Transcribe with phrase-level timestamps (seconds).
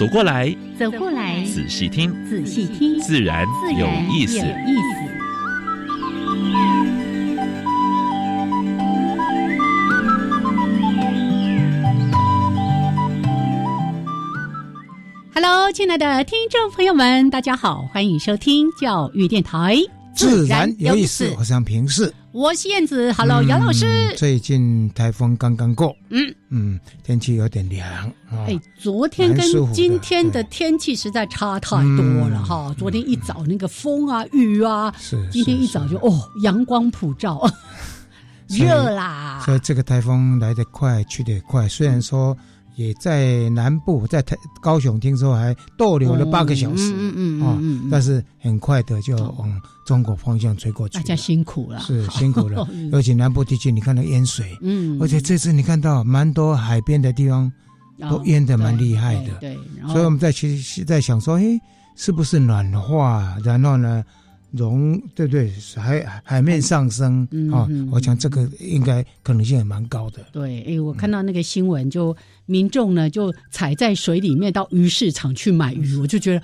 [0.00, 3.46] 走过来，走过来，仔细听，仔细听，自然
[3.78, 4.40] 有意思。
[15.34, 19.76] Hello，亲爱的听众朋友们，大家好，欢迎收听教育电台。
[20.14, 23.12] 自然有意思，我是平视，我是燕子。
[23.14, 24.14] Hello，姚老师。
[24.16, 28.12] 最近台风刚刚过，嗯嗯，天气有点凉。
[28.46, 32.72] 哎，昨天跟今天的天气实在差太多了哈。
[32.78, 37.42] 昨天一早那个风啊雨啊，是今天一早就哦阳光普照，
[38.48, 39.42] 热啦。
[39.44, 41.68] 所以这个台风来得快，去得也快。
[41.68, 42.36] 虽然说。
[42.76, 50.96] 也在南部，在台高雄，听说还逗留了八个小时，嗯嗯嗯，但是很快的就往中国方向吹过去。
[50.96, 52.66] 大家辛苦了，是辛苦了。
[52.92, 57.52] 而且南部地区，你看到淹水，嗯，而且这次你看到蛮多海边的地方
[58.08, 59.58] 都淹的蛮厉害的，对。
[59.88, 61.60] 所以我们在其实在想说，哎，
[61.96, 63.36] 是不是暖化？
[63.44, 64.04] 然后呢？
[64.52, 65.52] 融对不对？
[65.76, 70.24] 海海面上升啊，我想这个应该可能性也蛮高的。
[70.32, 72.16] 对，哎，我看到那个新闻，就
[72.46, 76.42] 民众呢就踩在水里面到鱼市场去买鱼，我就觉得。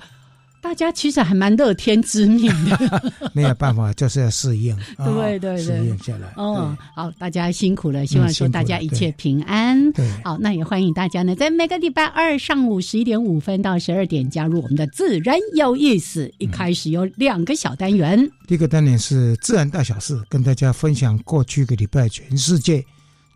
[0.59, 6.33] 大家其实还蛮乐天知命的， 没有办法，就是要适应， 对对对，适应下来。
[6.35, 9.91] 哦，好，大家辛苦了，希望说大家一切平安。
[9.93, 16.29] 对，好，那也欢迎大家呢，在每个礼拜二上午十一点五分到十二点加入我们的自然有意思。
[16.37, 22.83] 一开始有两个小单元，第一个单元是自然大小事，跟大家分享过去一个礼拜全世界、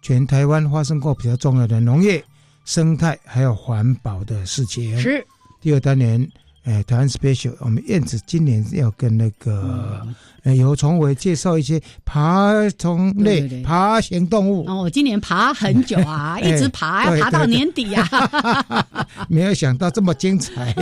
[0.02, 2.22] 全台湾发生过比较重要的农业、
[2.66, 5.00] 生态还有环保的事情。
[5.00, 5.26] 是，
[5.62, 6.30] 第二单元。
[6.64, 10.06] 哎，台湾 special，我们燕子今年要跟那个
[10.44, 14.66] 游崇伟介绍一些爬虫类、爬行动物。
[14.68, 18.08] 哦，今年爬很久啊，一直爬，要爬到年底啊。
[19.30, 20.76] 没有想到这么精彩。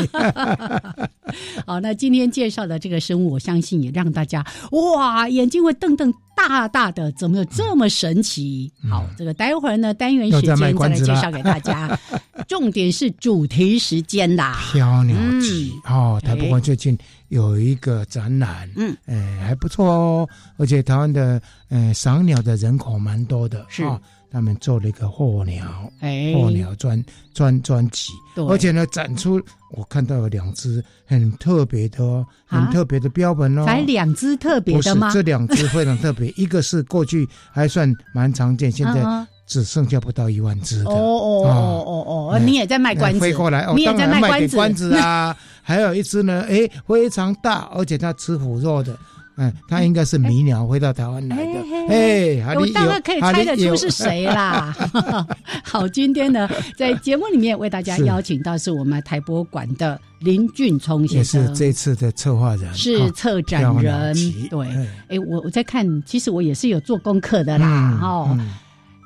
[1.67, 8.71] 好，那今天介绍的这个生物，我相信也让大家哇，眼睛会瞪瞪大大的，怎么有这么神奇？
[8.89, 11.99] 好，这个待会儿呢，单元时间再来介绍给大家。
[12.47, 16.97] 重点是主题时间啦，飘鸟集哦，台北最近
[17.29, 23.83] 有一个展览，嗯，哎还不错哦，而且台湾的呃赏鸟的人口蛮多的，是
[24.31, 25.91] 他们做了一个候鸟，
[26.35, 27.03] 候鸟专
[27.33, 29.41] 专专辑，而且呢展出
[29.71, 35.11] 我看到有两只很特别的哦、很特别的标本哦，才两只特别的吗？
[35.11, 39.03] 这两只非常特别，一个是过去还算蛮常见，现在。
[39.49, 42.39] 只剩下不到一万只的哦哦哦哦哦！
[42.45, 45.35] 你也在卖关子，飞过来，你也在卖关子啊！
[45.69, 48.97] 还有一只呢，哎，非常大，而且它吃腐肉的，
[49.37, 51.59] 嗯，它应该是迷鸟飞到台湾来的，
[51.89, 54.75] 哎，我大概可以猜得出是谁啦。
[55.63, 64.15] 好，今天呢，在节目里面为大家邀请到是我们台博馆的林俊聪先生，也是这次的策划人，是策展人。
[64.49, 64.67] 对，
[65.07, 68.35] 哎，我我在看，其实我也是有做功课的啦，哦。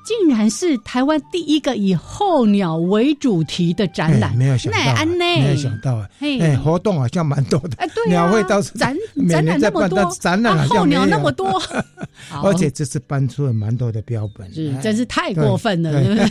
[0.03, 6.09] 竟然是台湾第一个以候鸟为主题的展览，没有想到，没有想到啊！
[6.19, 8.94] 哎，活动好像蛮多的，哎，对鸟会倒是展
[9.30, 11.62] 展览那么多，展览候鸟那么多，
[12.44, 16.30] 而且这次搬出了蛮多的标本，是真是太过分了，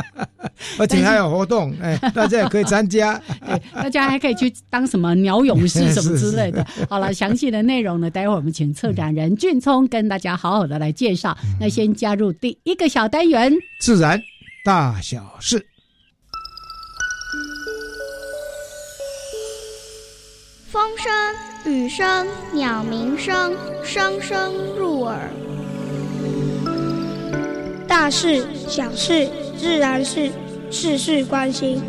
[0.78, 6.66] 而且还有活动，哎，大家也可以参加，对，大家还可以去当什么鸟勇士什么之类的。
[6.88, 11.36] 好了，详细的内容呢，待会儿我们请策展人俊聪跟大家好好的来介绍。
[11.60, 13.01] 那先加入第一个小。
[13.02, 14.22] 小单元，自然
[14.64, 15.66] 大小事，
[20.70, 21.12] 风声、
[21.64, 25.28] 雨声、鸟鸣声，声声入耳。
[27.88, 29.28] 大事、小事、
[29.58, 30.30] 自然事，
[30.70, 31.82] 事事关心。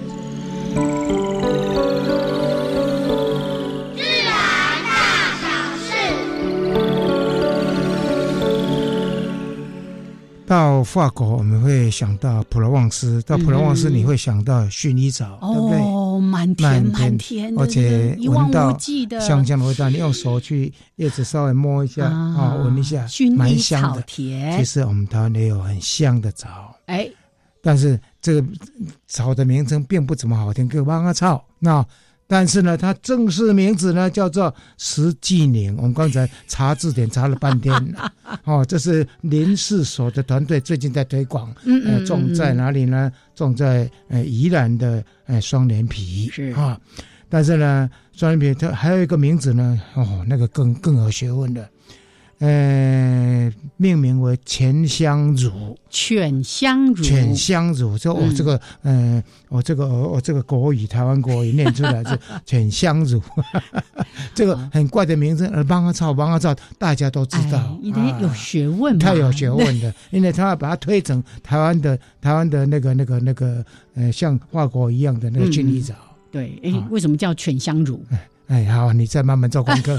[10.45, 15.80] 到法国我们会想到普罗旺斯，到普罗旺斯你会想到薰衣草，对不对？
[15.80, 19.90] 哦，满天满天，而且一望无际的香香的味道。
[19.90, 24.04] 你用手去叶子稍微摸一下啊，闻一下，蛮香的。
[24.06, 27.10] 其实我们台湾也有很香的草，哎，
[27.62, 28.45] 但是这个
[29.07, 31.44] 草的名称并不怎么好听，叫芒草。
[31.57, 31.86] 那
[32.25, 35.75] 但是呢，它正式名字呢叫做石季宁。
[35.77, 37.95] 我们刚才查字典查了半天，
[38.45, 41.53] 哦，这是林氏所的团队最近在推广，
[41.85, 43.11] 呃，种在哪里呢？
[43.35, 46.79] 种在呃宜兰的呃双连皮是啊。
[47.29, 51.67] 但是呢，双连皮它还有一个名字呢，哦，那个更更有学问的。
[52.44, 57.98] 呃，命名为全香乳，犬香乳，犬香乳。
[57.98, 63.22] 就我这个，嗯，我这个，我这个国语，台湾国语念出来是 犬香乳，
[64.36, 65.48] 这个很怪的名字。
[65.54, 73.63] 而帮阿草，帮阿草，大家都知道，因为有学问，太有学问的， 因为他要把它推成台湾的，台湾的那个、那个、那个，
[73.95, 75.94] 呃，像法国一样的那个薰衣草。
[76.30, 78.04] 对，哎，为什么叫犬香乳？
[78.48, 79.98] 哎，好，你再慢慢做功课。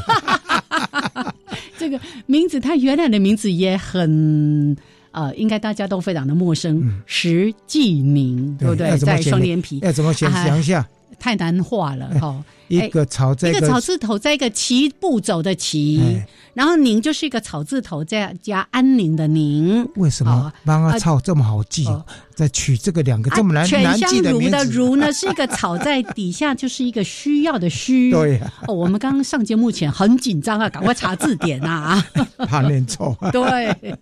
[1.84, 4.74] 这个名字，它原来的名字也很
[5.10, 7.02] 呃，应该大家都非常的陌生。
[7.04, 8.96] 石纪宁，对不对？
[8.96, 10.32] 在双连皮，要怎么想？
[10.32, 10.86] 想一下，
[11.18, 12.44] 太难画了 哈。
[12.68, 16.22] 一个草，一个草字头，在一个齐步走的齐，
[16.54, 19.86] 然后宁就是一个草字头，再加安宁的宁。
[19.96, 21.86] 为什么帮阿草这么好记？
[22.34, 24.50] 再取这个两个这么难难记的名字？
[24.50, 28.10] 的如呢， 是一个草在底下，就是一个需要的需。
[28.10, 28.40] 对。
[28.66, 32.02] 哦，我们刚刚上节目前很紧张啊，赶快查字典啊，
[32.48, 33.14] 怕念错。
[33.30, 33.94] 对。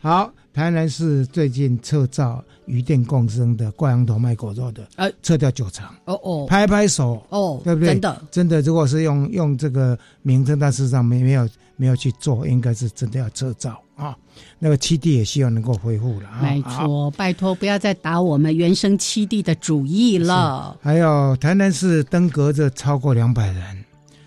[0.00, 2.42] 好，台南市最近测造。
[2.66, 7.90] 鱼电共生的挂羊头卖狗肉的，呃，撤掉酒厂，哦哦，拍拍手，哦，对不对？
[7.90, 14.16] 真的，真的，如果是用用这个名称，但事实上没没有没有去做，应该是真的要撤照啊。
[14.58, 20.76] 那个七地也希望能够恢复了，没错，拜托不要再打我们原生七地的主意了。
[20.82, 23.84] 还有台南市登革热超过两百人，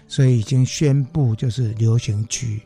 [0.08, 2.62] 所以已经宣布就是流行区，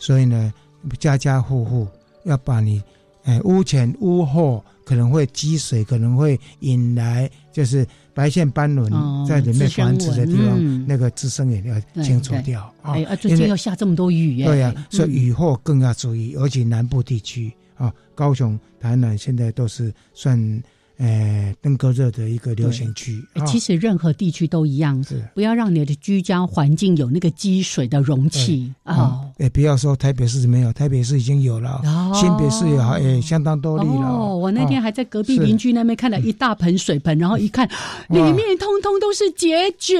[0.00, 0.52] 所以呢，
[0.98, 1.86] 家家户户
[2.24, 2.82] 要把你，
[3.22, 4.64] 哎，屋前屋后。
[4.84, 8.90] 可能会积水，可能会引来就是白线斑纹
[9.26, 12.94] 在里面繁殖的地方，那个滋生也要清除掉啊。
[13.16, 20.62] 最近要下这么多雨，对呀，所以雨后更要注意，而且南部地区啊，高雄、台南现在都是算。
[21.02, 29.20] 呃，登革热的一个流行区，其实任何地区都一样，是不要让你的居家环境有那个积水的容器啊。
[29.38, 31.82] 哎，不要说台北市没有，台北市已经有了，
[32.14, 34.06] 新北市也好，也相当多例了。
[34.06, 37.68] 哦，我那天还在隔壁邻居那边看了一大盆水盆，然后一看，
[38.08, 39.98] 里面通通都是结节，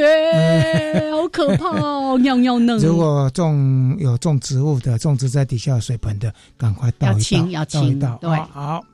[1.11, 2.79] 好可怕哦，尿尿嫩。
[2.79, 8.85] 如果种有种植物的，种植在底下水盆的，赶快倒一倒，要清，要清，对，好。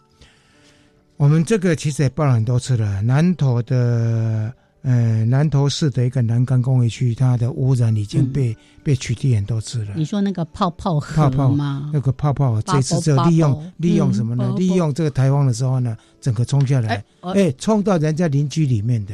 [1.18, 3.02] 我们这个其实也报了很多次了。
[3.02, 9.88] 南投的呃南投市的一个南港工业区，它的污染已经被被取缔很多次了。
[9.96, 11.90] 你说那个泡泡河吗？
[11.92, 14.54] 那个泡泡这次就利用利用什么呢？
[14.56, 19.12] 利用这个台风的时候呢，整个冲下来，哎，冲到人家邻居里面的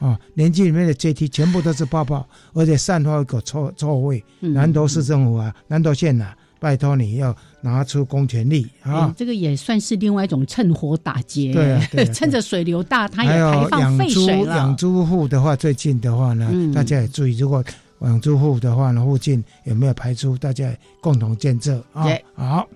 [0.00, 4.22] 啊，邻居里面的阶梯全部都是泡泡，而且散发一个臭臭味。
[4.40, 6.34] 南投市政府啊，南投县呐。
[6.64, 9.12] 拜托你要拿出公权力啊！
[9.14, 11.52] 这个也算是另外一种趁火打劫。
[11.52, 14.56] 对， 趁着水流大，它也排放废水了。
[14.56, 17.62] 养猪户的话，最近的话呢，大家也注意，如果
[18.00, 20.38] 养猪户的话呢，附近有没有排出？
[20.38, 22.06] 大家共同监测啊。
[22.34, 22.66] 好，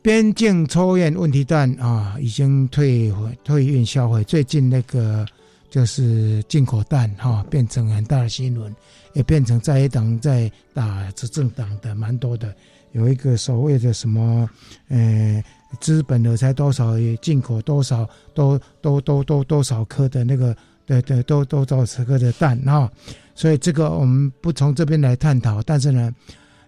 [0.00, 3.12] 边境抽验问题蛋啊，已经退
[3.42, 4.22] 退运销毁。
[4.22, 5.26] 最近那个
[5.68, 8.72] 就是进口蛋哈，变成很大的新闻，
[9.12, 12.54] 也变成在野党在打执政党的蛮多的。
[12.96, 14.48] 有一个所谓的什么，
[14.88, 15.44] 呃，
[15.82, 22.90] 资本的才多少，进口多少，多多多多多少颗的那个，对对，多多多少颗的蛋啊！
[23.34, 26.10] 所以这个我们不从这边来探讨，但是呢，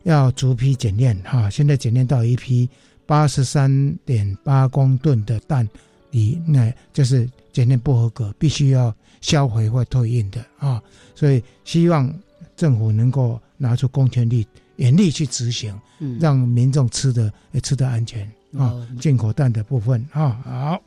[0.03, 1.49] 要逐批检验哈。
[1.49, 2.69] 现在检验到一批
[3.07, 5.67] 八十三点八公吨的蛋，
[6.11, 10.83] 你，那就是检验不合格，必须要销毁或退运的啊！
[11.15, 12.13] 所以希望
[12.55, 14.47] 政府能够拿出公权力。
[14.79, 15.73] 严厉去执行，
[16.19, 18.75] 让民众吃的也吃的安全啊！
[19.01, 20.83] 进口蛋的部分啊，好。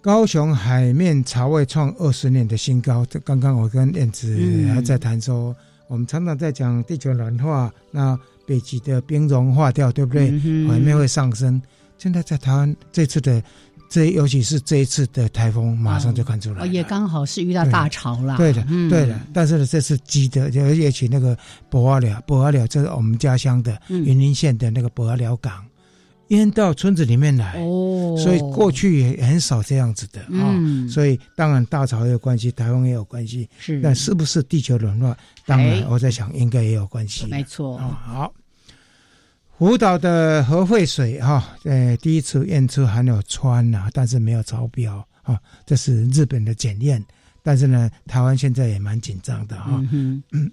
[0.00, 4.38] 高雄海面潮位创二十年的新高，这刚刚我跟燕子
[4.72, 5.54] 还在谈说，
[5.88, 10.30] 我们常常在讲地球暖化，那北极的冰融化掉，对不对？
[10.68, 11.60] 海面会上升。
[11.98, 13.42] 现在在台湾这次的。
[13.96, 18.36] 这尤其是这一次的台风，马上就看出来，也刚好是遇到大潮了。
[18.36, 19.18] 对的，对的。
[19.32, 21.34] 但是呢，这次积的，而且且那个
[21.70, 25.64] 博阿寮，博阿寮，就是我们家乡的云林县的那个博阿寮港，
[26.28, 30.54] 淹到村子里面来，哦，所以过去也很少这样子的啊。
[30.90, 33.80] 所以当然大潮也有关系，台风也有关系，是。
[33.80, 35.16] 但是不是地球暖化？
[35.46, 37.26] 当然，我在想应该也有关系。
[37.28, 37.98] 没错啊。
[38.04, 38.34] 好，
[39.58, 47.04] 福岛的核废水哈，呃，第一次验出含有氚呐，但是没有超标啊，这是日本的检验。
[47.42, 49.82] 但是呢，台湾现在也蛮紧张的哈。
[49.92, 50.50] 嗯嗯。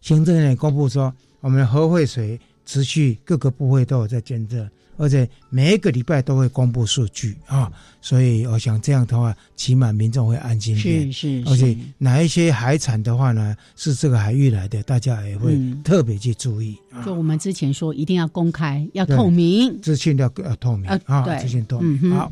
[0.00, 2.40] 行政院公布说，我们的核废水。
[2.66, 11.10] 持续各个部位都有在监测，而且每一个礼拜都会公布数据啊，所以我想这样的话，起码民众会安心一点。
[11.10, 16.76] 是是，而且哪一些海产的话呢，是这个海域来的，大家也会特别去注意。
[17.04, 22.10] 就我们之前说，一定要公开，要透明，资讯要要透明啊，资讯透明。
[22.10, 22.30] 好，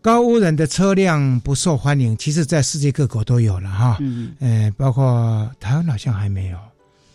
[0.00, 3.98] 高污染的车辆不受欢迎，其实在世界各国都有了哈，
[4.38, 6.58] 嗯，包括台湾好像还没有。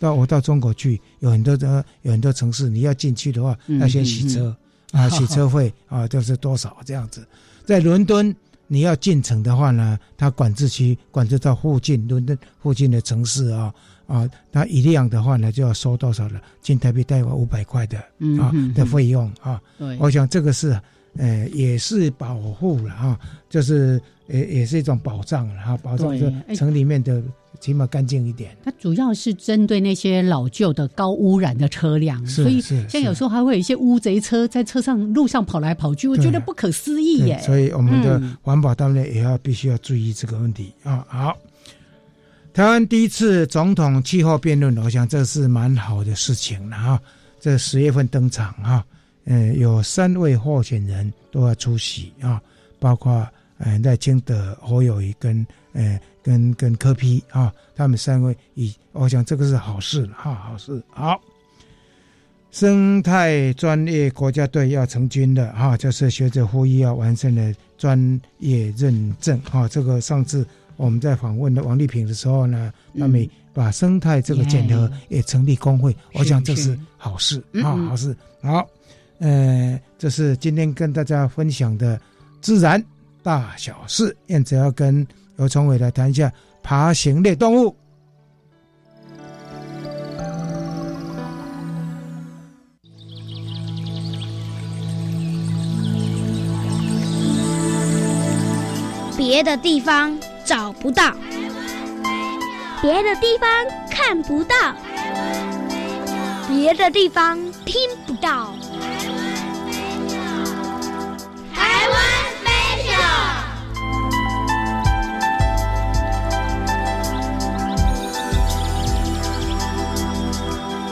[0.00, 4.56] 到我到中国去，有很多的有很多城市，你要进去的话，要先洗车
[4.92, 7.24] 啊， 洗车费啊，就是多少这样子。
[7.66, 8.34] 在伦敦，
[8.66, 13.72] 你要进城的话呢，它管制区管制到附近伦敦附近的城市啊
[14.06, 16.40] 啊，它一辆的话呢就要收多少了？
[16.62, 17.98] 进台币大概五百块的
[18.40, 19.60] 啊的费用啊。
[19.98, 20.80] 我想这个是
[21.18, 27.22] 呃也是保护了哈，就是也也是一种保障了哈，保障这城里面的。
[27.60, 28.56] 起码干净一点。
[28.64, 37.38] 它主要是针对那些老旧的高污染的车辆，所以像有时候还会有一些乌贼车在车上路上跑来跑去，我觉得不可思议耶。
[37.44, 41.04] 所以我们的环保单位也要必须要注意这个问题啊。
[41.08, 41.36] 好，
[42.54, 47.00] 台湾第一次总统气候辩论，我想这是蛮好的事情了哈。
[47.38, 48.84] 这十月份登场哈，
[49.24, 52.40] 嗯，有三位候选人都要出席啊，
[52.78, 53.26] 包括
[53.58, 56.00] 嗯赖清德、侯友谊跟嗯。
[56.22, 61.20] 跟跟科批啊，他们三位以，我想这个是好事哈，好事好。
[62.50, 69.68] 生态专业国家队要成军了哈，就是学者呼吁要完善的专业认证哈。
[69.68, 70.44] 这个上次
[70.76, 78.68] 我们在访问的王丽萍的时候呢，他们把生态这个检核也成立工会，我想这是好事啊，好事好。
[79.20, 82.00] 呃，这是今天跟大家分享的
[82.40, 82.84] 自然
[83.22, 85.06] 大小事，燕子要跟。
[85.40, 86.30] 由崇伟来谈一下
[86.62, 87.74] 爬行类动物。
[99.16, 101.14] 别的地方找不到，
[102.82, 103.48] 别的地方
[103.90, 104.54] 看不到，
[106.48, 108.54] 别的地方听不到。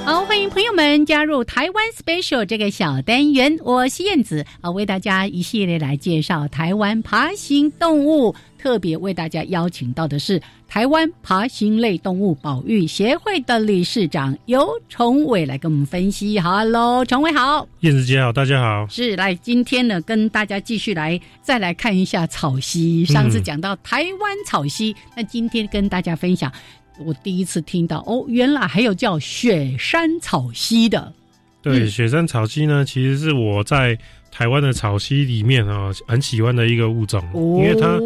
[0.09, 8.35] 好，欢迎朋友们加入台湾 Special 这个小单元，我是燕子啊，为大家一系列来介绍台湾爬行动物。
[8.57, 16.41] 特别为大家邀请到的是台湾爬行类动物保育协会的理事长尤崇伟来跟我们分析。
[16.41, 18.87] Hello，崇伟好，燕子姐好，大家好。
[18.89, 23.05] 是来今天呢，跟大家继续来再来看一下草溪。
[23.05, 26.51] 上次讲到台湾草溪，那今天跟大家分享。
[27.05, 31.13] 我第一次听到哦，原来还有叫雪山草溪的。
[31.61, 33.99] 对，雪山草溪呢，其实是我在
[34.31, 37.99] 台湾的草溪里面啊，很喜欢的一个物种，因为它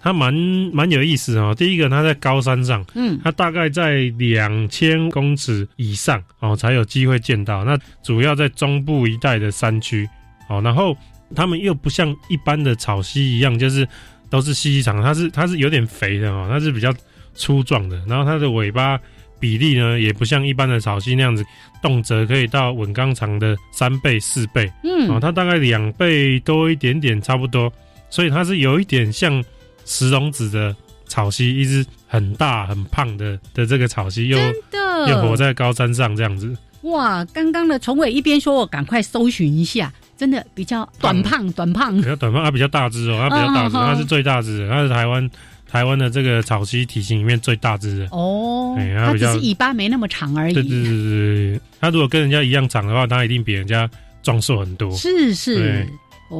[0.00, 0.32] 它蛮
[0.72, 1.52] 蛮有意思啊。
[1.52, 7.64] 第一个，它在高山上，嗯，它大概在两千公尺以上哦，才有机会见到。
[7.64, 10.08] 那主要在中部一带的山区
[10.48, 10.96] 哦，然后
[11.34, 13.86] 它们又不像一般的草溪一样，就是
[14.30, 16.94] 都是细细长，它是它是有点肥的哦，它是比较。
[17.40, 19.00] 粗壮的，然后它的尾巴
[19.38, 21.42] 比例呢，也不像一般的草溪那样子，
[21.82, 27.72] 动辄可以到稳钢长的三倍、四倍，嗯，啊，它大概两倍多一点点，差不多，
[28.10, 29.42] 所以它是有一点像
[29.86, 34.38] 石龙子的草溪，一只很大很胖的的这个草溪，又
[35.08, 36.54] 又活在高山上这样子。
[36.82, 45.30] 哇，刚刚的崇伟一边说，我赶快搜寻一下，真的比较短胖，短胖，比较短胖，它比较大只哦，它比较大只，它是最大只的，它是台湾。
[45.70, 50.52] 台湾的这个草蜥体型里面最大只的哦，它只是尾巴没那么长而已。
[50.54, 53.88] 对对对对对，它如果跟人家一样长的话，它一定比人家
[54.20, 54.90] 壮硕很多。
[54.96, 55.86] 是是，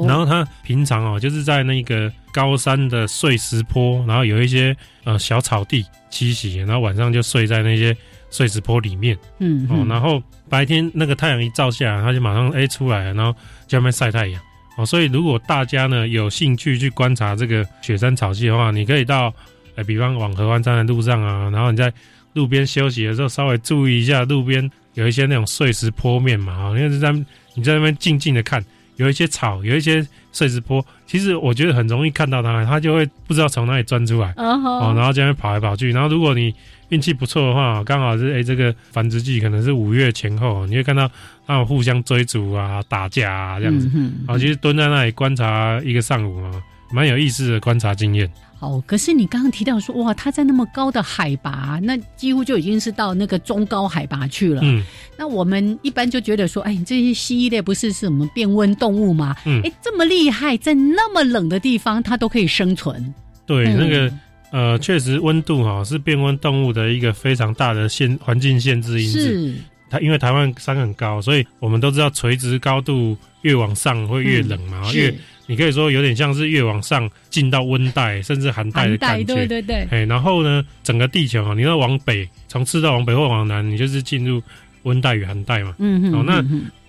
[0.08, 7.96] 然后它平常哦，就是在那个高山的碎石坡，然后有一些呃小草地栖息，然后晚上就睡在那些
[8.30, 9.16] 碎石坡里面。
[9.38, 13.32] 嗯哦，然后白天那个太阳一照下来，它就马上哎出来了，然后
[13.68, 14.42] 在外面晒太阳。
[14.76, 19.32] 哦，所以如果大家呢有兴趣去观察这个雪山草溪的话，你可以到，
[19.76, 21.92] 哎，比方往合欢山的路上啊，然后你在
[22.32, 27.12] 路边休息的时候，稍微注意一下路边有一些那种碎石坡面嘛，啊，因为在
[27.54, 28.64] 你在那边静静的看，
[28.96, 36.54] 有一些草，有一些碎石坡，其实我觉得很容易看到它，它就会不知道从哪里钻出来，哦，然后这样跑来跑去，然后如果你
[36.90, 41.10] 运气不错的话，刚好是哎这个繁殖季可能是五月前后，你会看到
[41.50, 46.50] 它们互相追逐啊、打架啊这样子，嗯啊，其实蹲在那里观察一个上午啊，
[46.92, 48.30] 蛮有意思的观察经验。
[48.60, 54.60] 哦，可是你刚刚提到说，哇，它在那么高的海拔，那几乎就已经是到那个中高海拔去了。
[54.62, 54.84] 嗯，
[55.18, 59.34] 那我们一般就觉得说，哎，这些蜥蜴类不是是我们变温动物吗？
[59.44, 63.12] 嗯，哎，这么厉害，在那么冷的地方，它都可以生存。
[63.44, 64.12] 对，那个
[64.52, 69.54] 呃，确实温度哈是变温动物的一个非常大的限环境限制因子。
[69.90, 75.14] 是，它因为台湾山很高，所以我们都知道垂直高度越往上会越冷嘛，越。
[75.46, 79.88] 你可以说有点像是越往上进到温带甚至寒带的感觉，对对对。
[79.90, 84.40] 哎，然后呢，整个地球啊，你要往北，从赤道往北或往南，你就是进入
[84.84, 85.74] 温带与寒带嘛。
[85.80, 86.14] 嗯嗯。
[86.14, 86.40] 哦，那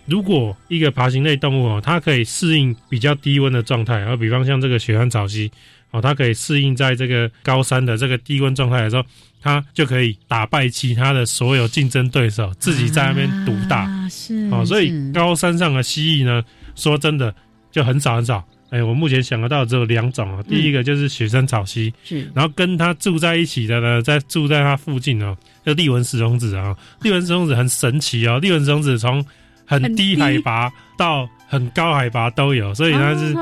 [0.06, 5.52] 如果一个爬行类动物哦，它可以适应比较低温的状态，而比方像这个雪山草蜥
[5.90, 9.04] 哦，它可以适应在这个高山的这个低温状态的时候，
[9.42, 13.90] 它就可以打败其他的所有竞争对手，自己在那边独大。
[14.10, 14.48] 是。
[14.52, 16.44] 哦，所以高山上的蜥蜴呢，
[16.76, 17.34] 说真的。
[17.74, 20.44] 就很少很少，哎，我目前想得到只有两种啊。
[20.44, 26.76] 第一个就是雪山草蜥，是，然后跟它住在一起的呢，在住在它附近哦，叫利文石龙子啊。
[27.02, 29.26] 利文石龙子很神奇哦，利文石龙子从
[29.66, 33.34] 很低海拔到很高海拔都有，所以它是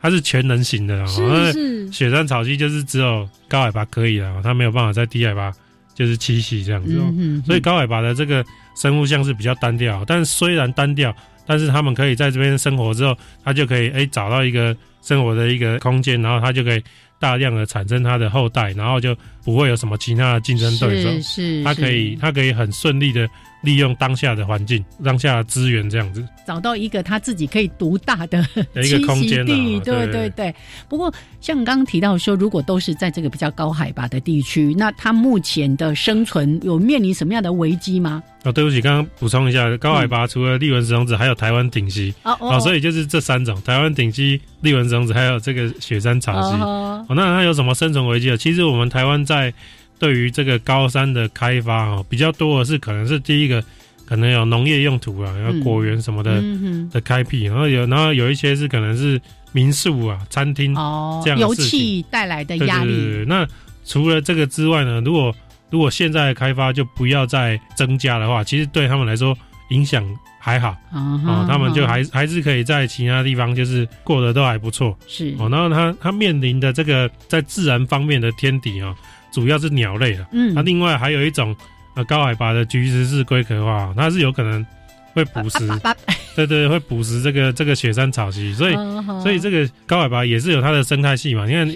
[0.00, 1.06] 它是全能型的。
[1.06, 5.52] 是是，雪山草鸡就是只有高海拔可以了，它没有办法在低海拔
[5.94, 7.00] 就是栖息这样子。
[7.46, 8.44] 所以高海拔的这个
[8.76, 11.14] 生物像是比较单调，但虽然单调。
[11.46, 16.80] 但是它们可以在这边生活之后，它就可以哎找到一个生活的一个空间，然后它就可以
[17.18, 21.10] 大量的产生它的后代，然后就不会有什么其他的竞争对手。
[21.20, 23.28] 是，他可以它可以很顺利的。
[23.62, 28.44] 利用当下的环境、当下的资源，这样子找到一个他自己可以独大的
[28.82, 30.54] 一个空间地，对对对。
[30.88, 38.22] 不过像刚刚提到说，如果都是在这个比较高海拔的地区，那它目前的生存有面临什么样的危机吗？
[38.44, 46.56] 哦，对不起，刚刚补充一下，高海拔除了利文石龙子，还有台湾顶溪哦哦，所以就是这三种：台湾顶溪、利文石龙子，还有这个雪山草溪。
[46.62, 48.36] 哦，那它有什么生存危机啊？
[48.36, 49.52] 其实我们台湾在
[50.00, 53.62] 对于这个高山的开发哦，比较多的是可能是第一个，
[54.06, 56.42] 可能有农业用途啊，然后果园什么的
[56.90, 59.20] 的开辟，然后有然后有一些是可能是
[59.52, 63.24] 民宿啊、餐厅哦，这样油气带来的压力。
[63.28, 63.46] 那
[63.84, 65.34] 除了这个之外呢，如果
[65.68, 69.36] 如果现在开发就不要再增加的话，其实对他们来说
[69.68, 70.02] 影响
[70.38, 74.96] 还好哦，他们就还还是可以在其他地方就是过得都还不错。
[75.06, 78.96] 是哦，然后他他面临的这个在自然方面的天敌啊。
[79.32, 81.54] 主要是鸟类了，嗯，那另外还有一种
[81.94, 84.64] 呃高海拔的菊石是龟壳花，它是有可能
[85.12, 85.68] 会捕食，
[86.36, 88.74] 对对，会捕食这个这个雪山草蜥，所以
[89.22, 91.66] 所以这个高海拔也是有它的生态系嘛，你看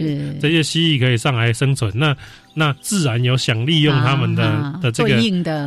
[0.41, 2.17] 这些蜥蜴可以上来生存，那。
[2.55, 5.09] 那自然有想利用他们的的这个，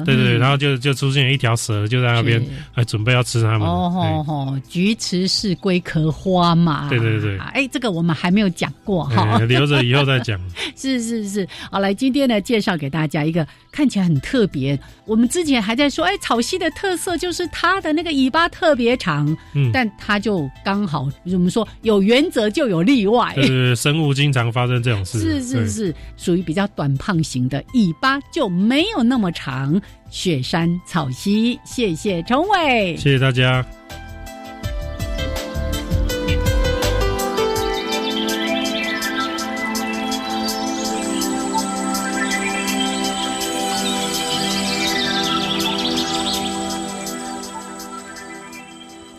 [0.06, 2.42] 对对，然后就就出现一条蛇就在那边，
[2.76, 3.68] 哎准备要吃他们。
[3.68, 6.88] 哦吼吼，菊池是龟壳花嘛？
[6.90, 7.38] 对对对。
[7.40, 10.40] 哎，这个我们还没有讲过哈，留着以后再讲。
[10.78, 14.80] 是是是，好来，今天呢介绍给大家一个看起来很特别。
[15.06, 26.66] 我们之前还在说，哎，草溪的特色就是它的那个尾巴特别长，嗯，但它就刚好我们说有原则就有例外，是生物经常发生这种事，是是是，属于比较。
[26.78, 31.60] 短胖型的尾巴就没有那么长，雪山草溪。
[31.66, 33.66] 谢谢陈伟，谢谢大家。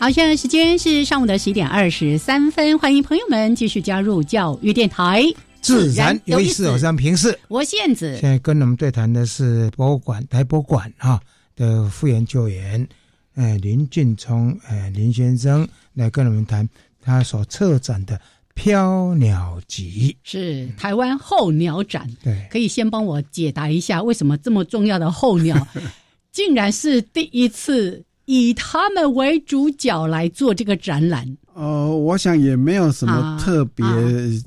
[0.01, 5.25] 好，现在时间是上午的十一点二十三分，欢迎朋友们继续加入教育电台。
[5.69, 8.17] 自然有意思，我是平视，我是燕子。
[8.19, 11.21] 现在跟我们对谈的是博物馆台博馆哈
[11.55, 12.87] 的副研究员，
[13.35, 16.67] 呃林俊聪，呃林先生来跟我们谈
[16.99, 18.19] 他所策展的
[18.55, 22.09] 飘鸟集，是台湾候鸟展。
[22.23, 25.67] 对，可以先帮我解答一下，为什么这么重要的候鸟，
[26.33, 31.37] 竟然是第一次以他们为主角来做这个展览？
[31.59, 33.85] 呃，我想也没有什么特别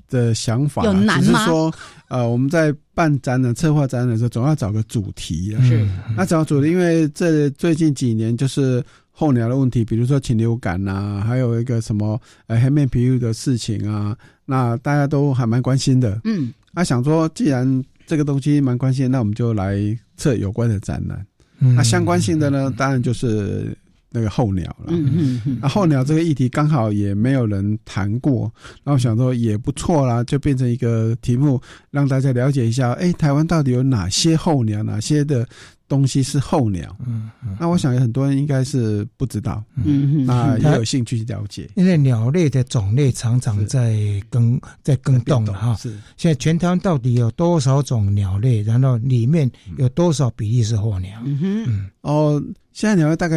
[0.08, 0.82] 的想法，
[1.20, 1.70] 只是说，
[2.08, 5.60] 呃，我们在办展览、策划展览的时候，总要找个主题啊。
[5.62, 16.18] 是，那找主题，因为这最近几年就是候鸟的问题，比如说禽流感啊，还有一个什么呃黑面皮肤的事情啊，那大家都还蛮关心的。
[16.24, 19.76] 嗯，那想说，既然这个东西蛮关心，那我们就来
[20.16, 21.26] 测有关的展览。
[21.58, 23.76] 那相关性的呢，当然就是。
[24.12, 24.86] 那个候鸟了。
[24.88, 25.58] 嗯嗯嗯。
[25.60, 28.52] 那候鸟这个议题刚好也没有人谈过，
[28.84, 32.92] 然后想说也不错啦，就变成一个题目，让大家了解一下。
[32.92, 34.82] 哎，台湾到底有哪些候鸟？
[34.82, 35.46] 哪些的？
[35.92, 43.94] 东西是候鸟，嗯，那我想有很多人应该是不知道，嗯，那也有兴趣去了解，因为鸟类的种类常常在
[44.30, 45.74] 更在更动哈。
[45.74, 48.62] 是，现在全台湾到底有多少种鸟类？
[48.62, 51.20] 然后里面有多少比例是候鸟？
[51.26, 53.36] 嗯哼，哦，现在鸟类大概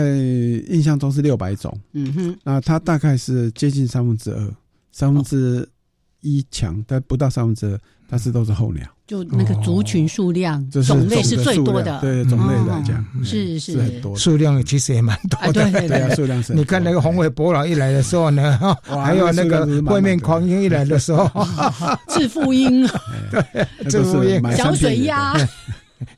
[0.70, 4.56] 印象中是六百种，嗯哼，那它大概是接近三分之二，
[4.94, 5.68] 三分之
[6.26, 7.80] 一强，但不到三分之二。
[8.08, 12.00] 但是都是候鸟，就那个族群数量、种类是最多的。
[12.02, 15.72] 对种类来讲，是是很多，数量其实也蛮多的。
[15.72, 16.54] 对对，数量是。
[16.54, 21.28] 你看那个红尾伯劳一来的时候呢，还有那个外面狂鹰一来的时候，
[22.10, 22.88] 致富鹰，
[23.32, 25.34] 对，致富鹰，小水鸭。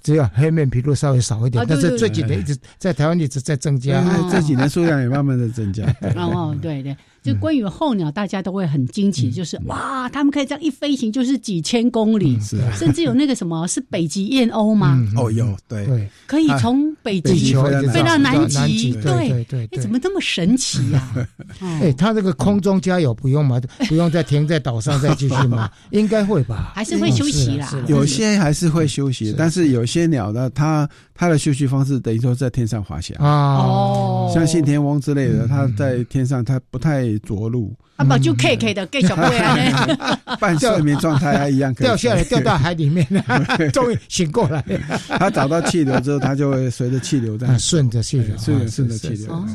[0.03, 5.85] 只有黑面琵鹭稍微少一点，但是这几年一直在台湾一直在增加，这几年数量也慢慢的增加。
[6.15, 6.95] 哦，对对。
[7.23, 12.39] 就关于候鸟，大家都会很惊奇，就是哇，他们可以这样一飞行就是几千公里，
[12.73, 14.97] 甚至有那个什么是北极燕鸥吗？
[15.17, 17.53] 哦，有对对，可以从北极
[17.91, 21.27] 飞到南极，对对对，怎么这么神奇呀？
[21.59, 23.59] 哎，他这个空中加油不用吗？
[23.89, 25.69] 不用再停在岛上再继续吗？
[25.91, 26.71] 应该会吧？
[26.75, 27.69] 还是会休息啦？
[27.87, 33.15] 有些还是会休息，但是有些鸟呢，它它的休息方式等于说在天上滑翔。
[33.23, 37.17] 啊，哦，像信天翁之类的，它在天上它不太。
[37.27, 37.75] 着陆。
[37.97, 43.05] 啊不就 K K 的 K 小贝啊， 半睡眠状态一样，掉下来掉到海里面，
[43.73, 44.63] 终于醒过来。
[45.07, 49.45] 它找到气流之后，它就会随着气流在顺着气流，顺着顺着气流，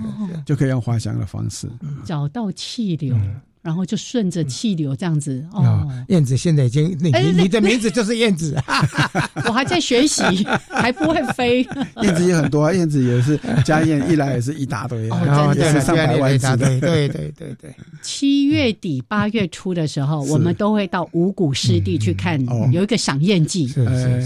[0.44, 1.68] 就可以用滑翔的方式。
[2.04, 3.16] 找到气流。
[3.62, 5.88] 然后就顺着气流这样子哦。
[6.08, 8.56] 燕子现在已经，你你的名字就是燕子，
[9.46, 10.22] 我还在学习，
[10.68, 11.66] 还不会飞。
[12.02, 16.56] 燕子也很多啊，燕子也是家燕 一来也是一大堆，然后也是上百万只。
[16.56, 17.74] 对对对对。
[18.02, 23.68] 七月底八月初的时候，我们都会到五谷湿地去看，有一个赏燕季，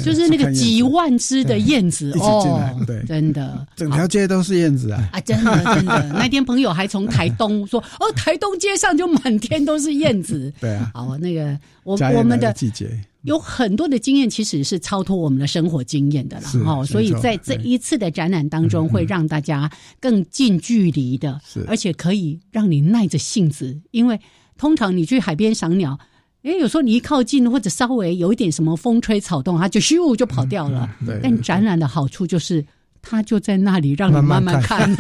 [0.03, 6.11] 就是那个几万只的燕子哦，对，真的，整条街都是燕子啊啊，真的真的。
[6.15, 9.26] 那天朋友还从台东说，哦，台东街上就满。
[9.31, 12.89] 满天都是燕子，对啊，好，那个我我们的季节。
[13.23, 24.21] 有很多的经验，其实是超脱我们的生活经验的了，哈，所以在这一次的展览当中，会让大家更近距离的，而且可以让你耐着性子，因为
[24.57, 25.99] 通常你去海边赏鸟，
[26.45, 30.89] 哎，有时候你一靠近或者稍微有一点什么风吹草动，它就咻就跑掉了。
[31.05, 32.65] 对但展览的好处就是。
[33.03, 34.95] 他就在那里让你慢慢看，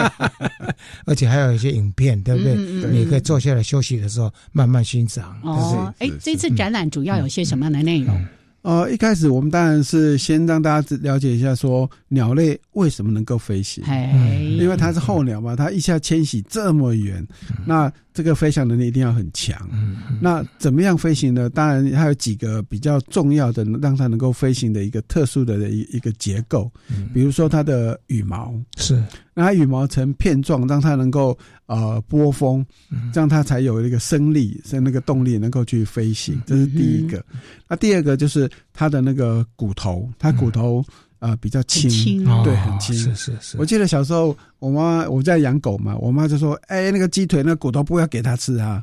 [1.07, 2.55] 而且还有一些影片，对不对？
[2.91, 5.39] 你可以坐下来休息的时候慢慢欣赏。
[5.43, 8.27] 哦，哎，这次展览主要有些什么样的内容？
[8.63, 13.85] 呃，一开始我们当然是先让大家了解一下，说鸟类为什么能够飞行？
[14.59, 17.27] 因为它是候鸟嘛，它一下迁徙这么远，
[17.65, 17.93] 那。
[18.17, 19.69] 这个飞翔能力一定要很强。
[20.23, 21.51] 那怎么样飞行呢？
[21.51, 26.73] 当然还有几个比较重要的，让它能够飞行的一个特殊的一一个结构。
[27.13, 28.95] 比如说它的羽毛是，
[29.35, 32.65] 那它羽毛成片状，让它能够呃波峰，
[33.13, 36.41] 这样它才有一个升力，是那个动力能够去飞行。
[36.47, 37.23] 这是第一个。
[37.69, 40.83] 那第二个就是它的那个骨头，它骨头。
[41.19, 42.95] 啊，比较轻，对，很轻。
[42.95, 43.57] 是是是。
[43.59, 48.83] 我记得小时候，我妈我在养狗嘛，我妈就说：“哎，那个鸡腿那骨头不要给它吃啊，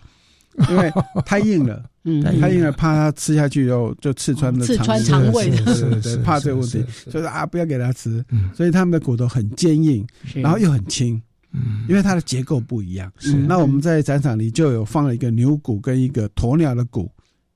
[0.69, 0.91] 因为
[1.25, 8.23] 太硬了， 嗯，太硬了，怕它吃下去以后就刺穿的肠肠胃， 对对，怕这个问题，所以说啊，不要给它吃。
[8.53, 13.11] 所以它们的骨头很坚硬，然后又很轻，嗯，因为它的结构不一样。
[13.47, 17.11] 那我们在展场里就有放了一个牛骨跟一个鸵鸟的骨。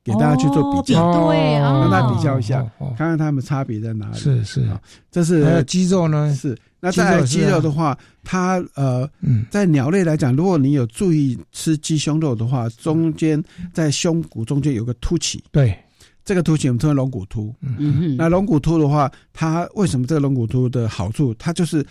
[0.07, 2.65] 给大家去做比较，对，让大家比较一下，
[2.97, 4.17] 看看他们差别在哪里。
[4.17, 6.33] 是是啊，这是肌肉呢？
[6.33, 6.57] 是。
[6.79, 9.09] 那在肌肉的话，它呃，
[9.49, 13.43] 在鸟类来讲，如果你有注意吃鸡胸肉的话，中间
[13.73, 15.43] 在胸骨中间有个凸起。
[15.51, 15.77] 对，
[16.23, 17.53] 这个凸起我们称为龙骨突。
[17.61, 21.33] 嗯那龙骨突的话，它为什么这个龙骨突的好处？
[21.33, 21.85] 它就是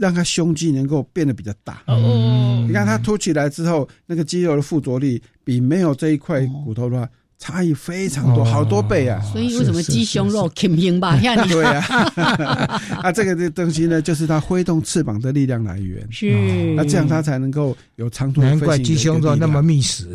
[0.00, 1.82] 让它胸肌能够变得比较大。
[1.86, 2.64] 哦。
[2.66, 7.08] 你看它凸起来之后，那个肌肉的附着力比没有这一块骨头的话。
[7.42, 9.18] 差异非常多，好多倍啊！
[9.32, 11.16] 所以为什么鸡胸肉肯硬吧？
[11.48, 11.82] 对啊，
[13.02, 16.06] 啊，这个这东西呢，就是它挥动翅膀的力量来源。
[16.12, 18.42] 是，那这样它才能够有长途。
[18.42, 20.06] 难怪鸡胸肉那么密实。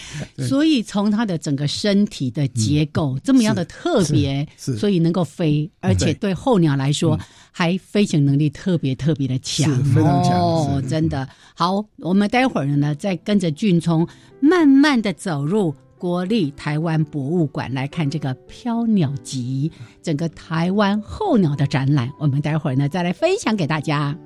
[0.48, 7.18] 所以从它的整个身体的结构这么样的特别，所以能够飞，而且对候鸟来说。
[7.54, 11.84] 还飞行能力特别特别的强，非常强哦，真的好。
[11.98, 14.08] 我们待会儿呢，再跟着俊聪
[14.40, 19.70] 慢慢的走入国立台湾博物馆来看这个飘鸟集，
[20.02, 22.10] 整个台湾候鸟的展览。
[22.18, 24.16] 我们待会儿呢，再来分享给大家。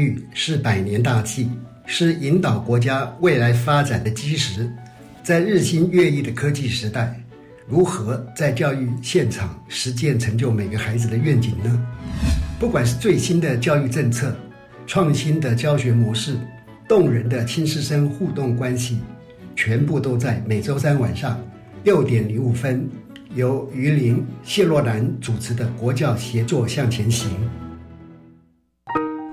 [0.00, 1.50] 育是百年大计，
[1.84, 4.68] 是引导国家未来发展的基石。
[5.22, 7.14] 在日新月异的科技时代，
[7.68, 11.86] 如何在教育现场实践成就每个孩子的愿景呢？
[12.58, 14.34] 不管是最新的教育政策、
[14.86, 16.36] 创新的教学模式、
[16.88, 18.98] 动人的亲师生互动关系，
[19.54, 21.38] 全部都在每周三晚上
[21.84, 22.88] 六点零五分，
[23.34, 27.30] 由于林谢若兰主持的国教协作向前行。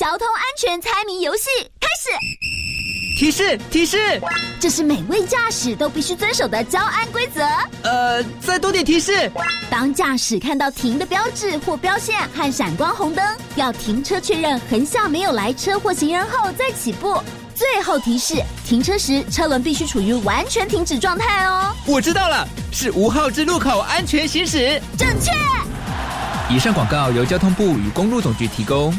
[0.00, 1.42] 交通安全猜谜游戏
[1.78, 2.08] 开始。
[3.18, 4.18] 提示提示，
[4.58, 7.42] 这是每位驾驶都必须遵守的交安规则。
[7.82, 9.30] 呃，再多点提示。
[9.68, 13.22] 当驾驶看到停的标志或标线和闪光红灯，
[13.56, 17.22] 要停车确认横向没有来车或行人后再起步。
[17.54, 21.76] 最后提示：停车时车轮必须处于完全停止状态哦。
[21.84, 24.80] 我知道了，是五号之路口安全行驶。
[24.96, 25.30] 正确。
[26.48, 28.98] 以上广告由交通部与公路总局提供。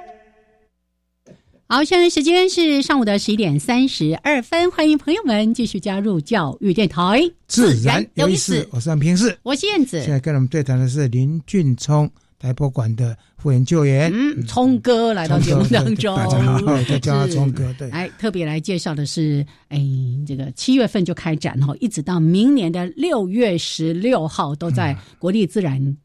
[1.71, 8.67] 好，现在时间是上午的十一点三十二分，欢迎朋友们继续加入教育电台，自然有意思。
[8.71, 10.01] 我是安平市，我是燕子。
[10.01, 14.11] 现在跟我们对谈的是林俊聪，台博馆的副研究员。
[14.13, 17.73] 嗯，聪哥来到节目当中，大家好，再叫他聪哥。
[17.79, 19.79] 对，哎，特别来介绍的是，哎，
[20.27, 25.95] 这个七月份就开展哈，一直到明年的六月十六号都在国立自然。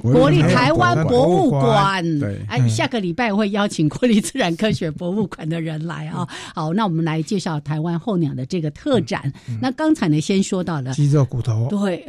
[0.00, 2.04] 国立台湾博物馆，
[2.48, 6.26] 哎，下个礼拜会邀请 国立自然科学博物馆的人来啊。
[6.54, 9.32] 好，那我们来介绍台湾候鸟的这个特展。
[9.60, 10.92] 那刚才呢，先说到了。
[10.94, 12.06] 肌肉骨头，对，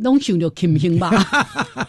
[0.00, 1.10] 龙熊就听不听吧？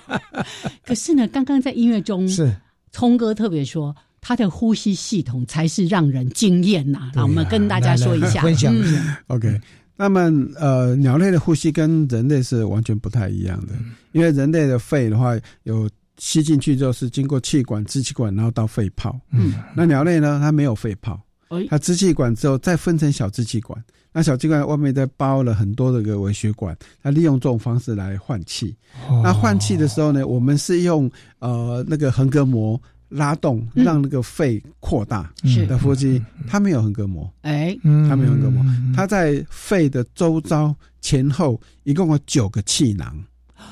[0.85, 2.53] 可是呢，刚刚在音乐中，是。
[2.91, 7.09] 聪哥特别说，他的呼吸系统才是让人惊艳呐。
[7.15, 9.61] 那我们跟大家说一下，分享一下，OK。
[9.95, 13.73] 那么，呃，鸟类的呼吸跟人类是完全不太一样的，
[14.13, 19.19] 因为人类的肺的话，有吸进去之后是经过气管、支气管，然后到肺泡。
[19.31, 21.21] 嗯，那鸟类呢，它没有肺泡，
[21.69, 23.79] 它支气管之后再分成小支气管，
[24.11, 28.75] 那小支气管外面再包了很多的个微血管，它利用这种方式来换气。
[29.23, 32.81] 那换气的时候呢，我们是用呃那个横膈膜。
[33.11, 35.29] 拉动让那个肺扩大
[35.67, 38.63] 的呼吸，它没有横膈膜，哎，它没有横膈膜，
[38.95, 43.13] 它在肺的周遭前后一共有九个气囊，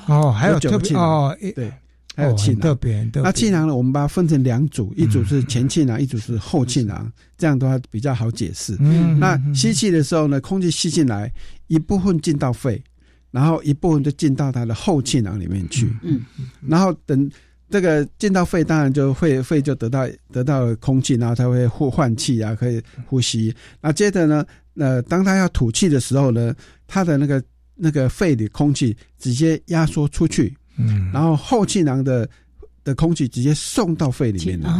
[0.06, 1.72] 哦，还有九个气囊，对，
[2.14, 8.76] 还有气囊，特别，那气囊呢，我们把它分成两组，一组是前气囊，一组是后气囊，这样的话比较好解释。
[9.18, 11.32] 那吸气的时候呢，空气吸进来
[11.66, 12.82] 一部分进到肺，
[13.30, 16.20] 然后一部分就进到它的后气囊里面去，嗯，
[16.68, 17.30] 然后等。
[17.70, 23.54] 这个进到肺，当然就肺肺就得到得到空气，然后它会呼换气啊，可以呼吸。
[23.80, 24.44] 那接着呢，
[24.76, 26.54] 呃，当它要吐气的时候呢，
[26.86, 27.42] 它的那个
[27.76, 32.28] 那个肺里空气直接压缩出去，嗯，然后后气囊的。
[32.82, 34.70] 的空气直接送到肺里面来，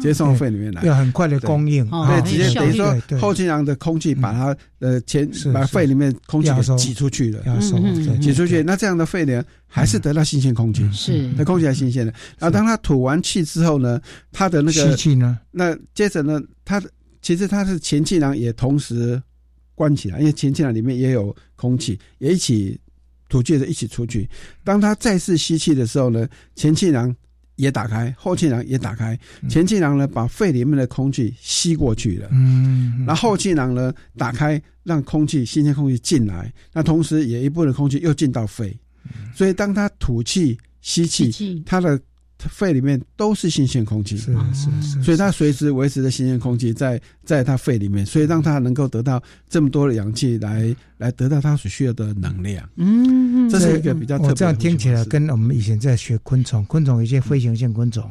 [0.00, 7.42] 直接送到肺里面来，要很快的供应，对，直接等于说后气囊的空气把它呃前把肺里面空气给挤出去了，
[8.20, 11.30] 挤出去，那这样的肺呢还是得到新鲜空气，是。
[11.36, 12.12] 那空气还新鲜的。
[12.38, 13.98] 然后当它吐完气之后呢，
[14.30, 16.90] 它的那个吸气呢，那接着呢，它的
[17.22, 19.20] 其实它是前气囊也同时
[19.74, 22.78] 关起来，因为前气囊里面也有空气，也一起
[23.30, 24.28] 吐气的一起出去。
[24.62, 27.14] 当他再次吸气的时候呢，前气囊。
[27.56, 38.76] 也打开，后气囊也打开，前气囊呢把肺里面的空气吸过去了，嗯，然后后气囊呢打开，让空气新鲜空气进来，那同时也一部分空气又进到肺，
[39.34, 42.00] 所以当他吐气、吸气，它的。
[42.48, 52.68] 肺里面都是新鲜空气，是是是，所以它随时维持着新鲜空气在在它肺里面，所以让它能够得到这么多的氧气来来得到它所需要的能量。
[52.76, 54.18] 嗯，这是一个比较。
[54.18, 58.10] 我这样听起来跟我们以前在学昆虫，昆虫一些飞行性昆虫，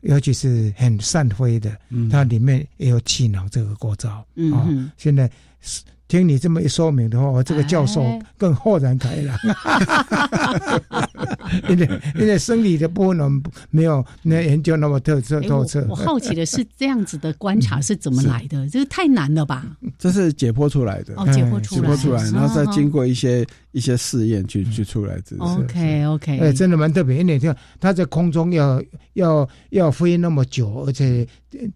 [0.00, 1.76] 尤其是很善飞的，
[2.10, 4.90] 它里面也有气囊这个构造嗯。
[4.96, 5.30] 现在
[6.08, 8.04] 听你这么一说明的话，我这个教授
[8.38, 9.36] 更豁然开朗。
[11.68, 15.84] 因为因为生理的部分我们没有那研究那么透彻透彻。
[15.88, 18.68] 我好奇的是，这样子的观察 是怎么来的？
[18.68, 19.66] 这个太难了吧？
[19.98, 25.20] 这是解剖出来的，哦，解剖出来，解剖出来，然后再经过一些一些试验去去出来。
[25.38, 28.80] OK OK，哎，真的蛮特别，因为听它在空中要
[29.14, 31.26] 要要飞那么久，而且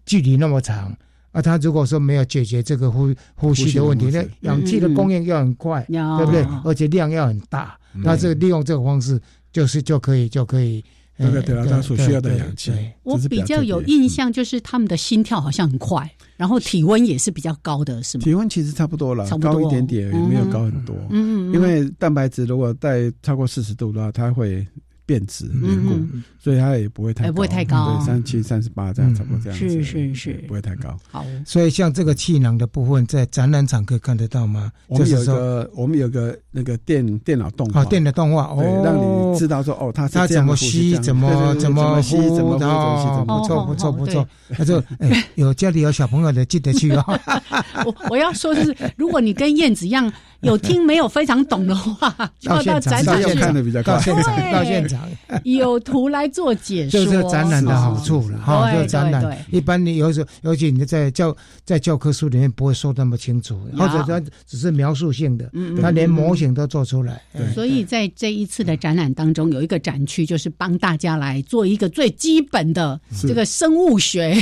[0.05, 0.95] 距离那么长。
[1.31, 6.45] 啊，他如果说没有解决这个呼呼吸的问题，那氧气的供应要很快，对不对？
[6.65, 9.19] 而且量要很大，那这利用这个方式，
[9.53, 10.83] 就是就可以就可以
[11.15, 12.71] 那个得到他所需要的氧气。
[13.03, 18.23] 我比较有印象，就是他们的心跳好像很快，然后体温也是比较高的，是吗？
[18.25, 20.95] 体温其实差不多了，高一点点，也没有高很多。
[21.11, 24.67] 嗯嗯，因为蛋白质如果在超过四十度的话，它会。
[25.05, 25.99] 变质凝固，
[26.39, 30.97] 所以它也不会太不会太高，对，三七三十八这样差不多这样子，是是是，不会太高。
[31.09, 34.71] 好，所以像这个气囊的部分，在展览场可以看得到吗？
[34.87, 44.27] 我们有个我们有个那个电电脑动画，电脑动画，对，让你知道说哦，它它怎么吸，怎么怎么吸，怎么呼，不错不错不错。
[44.49, 47.03] 他说， 哎，有家里有小朋友的记得去哦。
[47.85, 50.11] 我我要说的是，如果你跟燕子一样。
[50.49, 52.09] 有听没有非常懂的话，
[52.43, 55.07] 到到展览去看的比较到现场， 到现场。
[55.43, 58.71] 有图来做解说，就是展览的好处了哈。
[58.73, 65.49] 就展览，一般你有时候，尤其你在教在教科书里面不会说那么清楚，或者说只是描述性的，
[65.81, 67.21] 他连模型都做出来。
[67.53, 74.35] 所以在这一次的展览当中，有一个展区就是帮大家来做一个最基本的这个生物学，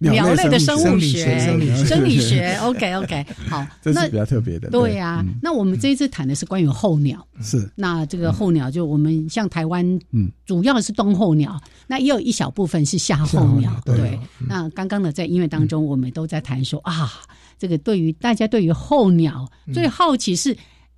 [0.00, 1.38] 鸟类的生物学、
[1.84, 2.58] 生理学。
[2.62, 4.70] OK OK，好，这是比较特别的。
[4.70, 5.24] 对呀。
[5.42, 7.70] 那我们这一次谈的是关于候鸟，是。
[7.76, 14.18] 那这个候鸟就我们像台湾，嗯，主要是冬候鸟，那也有一小部分是夏候鸟，对。
[14.48, 17.10] 那刚刚呢，在音乐当中，我们都在谈说啊，
[17.58, 20.56] 这个对于大家对于候鸟最好奇是。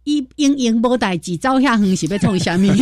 [0.08, 2.74] 一因因波代几招下横是被冲下面，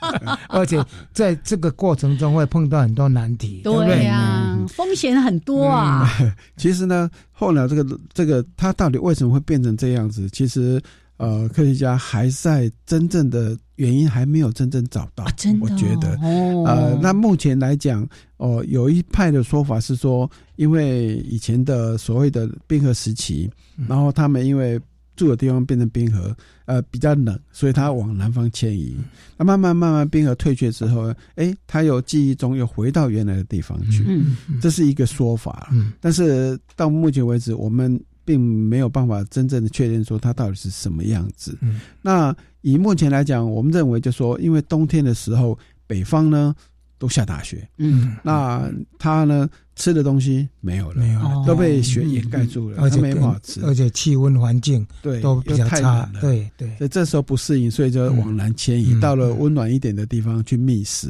[0.48, 6.10] 而且在这个过程中会碰到很多难题，对呀，风险很多啊。
[6.56, 10.26] 其实呢，候鸟这个这个它到底为什么会变成这样子？
[10.30, 10.80] 其实
[11.18, 15.26] 呃，科学家还在真正的原因还没有真正找到。
[15.36, 16.16] 真的，我觉得
[16.64, 23.50] 呃，那目前来讲哦，有一派的说法是说，因为以前的所谓的冰河时期，
[23.86, 24.80] 然后他们因为
[25.14, 26.34] 住的地方变成冰河，
[26.70, 28.96] 呃，比较冷，所以它往南方迁移。
[29.36, 34.04] 那慢慢慢慢冰河退却之后，哎，它又记忆中又回到原来的地方去。
[34.06, 35.68] 嗯，这是一个说法。
[35.72, 41.58] 嗯，但是到目前为止，我们并没有办法真正的确认说它到底是什么样子。
[41.60, 46.54] 嗯，那以目前来讲，我们认为就说，因为冬天的时候，北方呢。
[47.00, 61.08] 都下大雪，嗯，那它呢吃的东西没有了，没有都被雪掩盖住了，而且没法吃，而且气温环境对都比较差，对对，所以这时候不适应，所以就往南迁移，到了温暖一点的地方去觅食。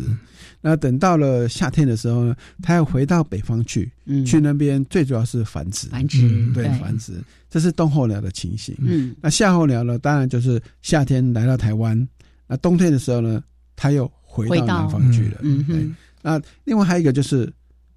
[0.61, 3.90] 那等到了夏天的时候呢，它要回到北方去，
[4.24, 7.14] 去那边最主要是繁殖，繁殖对繁殖，
[7.50, 8.76] 这是冬候鸟的情形。
[8.79, 12.09] 嗯，那夏候鸟呢，当然就是夏天来到台湾，
[12.46, 13.42] 那冬天的时候呢，
[13.74, 14.09] 它又。
[14.31, 15.38] 回到南方去了。
[15.43, 15.97] 嗯哼。
[16.23, 17.53] 那另外还有一个就是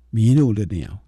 [0.10, 1.00] 迷路的鸟，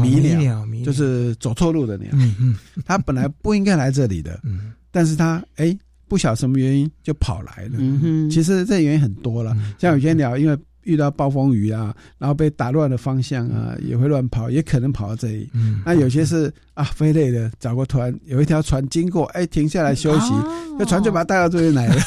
[0.00, 2.08] 迷鸟，就是走错路的鸟。
[2.12, 2.56] 嗯嗯。
[2.84, 7.78] 它本来不应该来这里的，嗯，但是它哎，不晓什么原因就跑来了。
[7.78, 8.30] 嗯哼。
[8.30, 10.56] 其实这原因很多了，像有些鸟因为。
[10.88, 15.48] 遇到暴风雨啊，然后被打乱了方向啊，也会乱跑，也可能跑到这里。
[15.52, 20.32] 嗯那有些是啊，飞累了，找个船，有一条船经过，哎，停下来休息，
[20.78, 22.00] 那船就把它带到这边来了。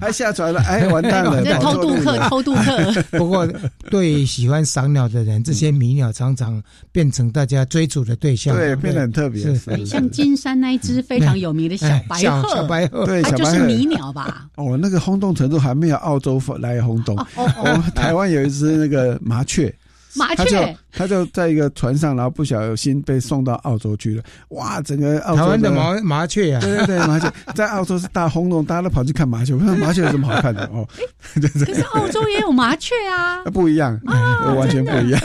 [0.00, 3.02] 还 下船了，哎， 完蛋了，偷渡客， 偷渡客。
[3.12, 3.46] 不过，
[3.90, 9.54] 对喜欢赏鸟的人，这些迷鸟常常变成大家追逐的对象，对，变得很特别。
[9.84, 14.48] 像金山那一只非常有名的小白鹤，小白鹤，对，它就是迷鸟吧？
[14.56, 17.14] 哦，那个轰动程度还没有澳洲来轰动。
[17.58, 19.72] 我们台湾有一只那个麻雀，
[20.14, 20.76] 麻雀。
[20.94, 24.22] 他就在一个船上，然后不小心被送到澳洲去了。
[24.48, 29.54] 哇，整个澳洲的麻麻雀啊，对对对，麻雀 在澳洲是大轰动，大家都跑去看麻雀。
[29.54, 30.86] 我说麻雀有什么好看的哦？
[31.40, 35.20] 可是澳洲也有麻雀啊， 不一样啊，完全不一样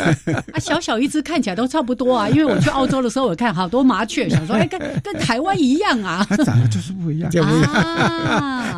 [0.54, 2.30] 啊，小小一只看起来都差不多啊。
[2.30, 7.30] 因为我去澳洲的时候，我看好多麻雀，想说哎，跟跟台湾一样啊，它长得就是不一样，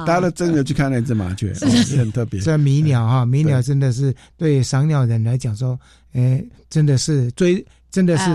[0.08, 2.42] 大家都真的去看那只麻雀，是很特别。
[2.42, 5.80] 这迷鸟哈，迷鸟真的是对赏鸟人来讲说。
[6.14, 8.26] 哎，真的是追真的是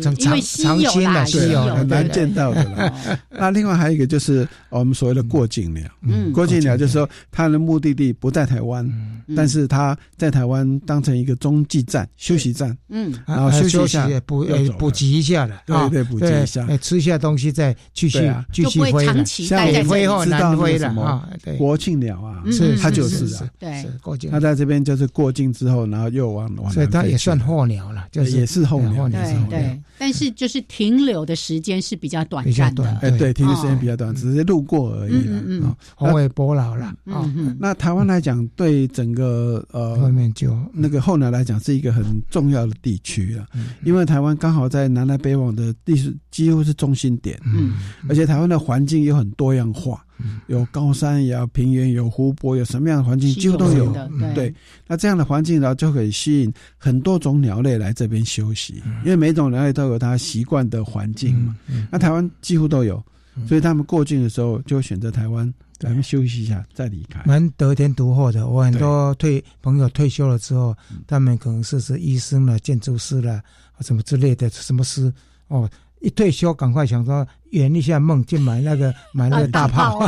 [0.00, 2.92] 长长长青的，对，很难见到的了。
[3.30, 8.90] 那另外还有一个就是我们所谓的过境鸟，嗯，过境鸟就是说它的目的地不在台湾，
[9.36, 14.46] 但是它在台湾当成一个中继站、休息站，嗯，然后休息一下，补
[14.78, 19.24] 补给一下了，对对，补给一下，吃一下东西再继续继续飞了。
[19.24, 21.28] 像你飞后南飞了啊，
[21.58, 24.30] 国庆鸟啊，是它就是啊，对，过境。
[24.30, 29.80] 它在这边就是过境之后，然后又往往所以它也算候鸟了，就是也是候鸟，对对。
[29.98, 35.12] 但是就是停留的时间是比较短暂的，哎，对，停留时间比较短，只是路过而已。
[35.28, 36.92] 嗯嗯，红尾波老了。
[37.06, 43.46] 嗯嗯，那台湾来讲，对整个呃后面就那个后来来讲，是一个很重要的地区了。
[43.84, 47.40] 因为台湾刚好在南来北往的地势几乎是中心点。
[47.44, 47.74] 嗯，
[48.08, 50.04] 而且台湾的环境有很多样化。
[50.46, 53.92] 有高山，也有平原，有湖泊，有什么样的环境几乎都有。
[54.34, 54.52] 对，
[54.86, 61.56] 那这样的环境呢，就可以吸引很多种鸟类来这边休息，因为每种鸟类都有它习惯的环境嘛。
[61.90, 63.02] 那台湾几乎都有，
[63.46, 67.20] 所以他们过境的时候就选择台湾来休息一下，再离开。
[67.26, 68.46] 蛮得天独厚的。
[68.48, 70.74] 我很多退朋友退休了之后，
[71.08, 73.42] 他们可能是是医生了、建筑师了，
[73.80, 75.12] 什么之类的，什么师
[75.48, 75.68] 哦。
[76.04, 80.06] 一退休，赶快想说圆一下梦，就买那个 买那个大炮。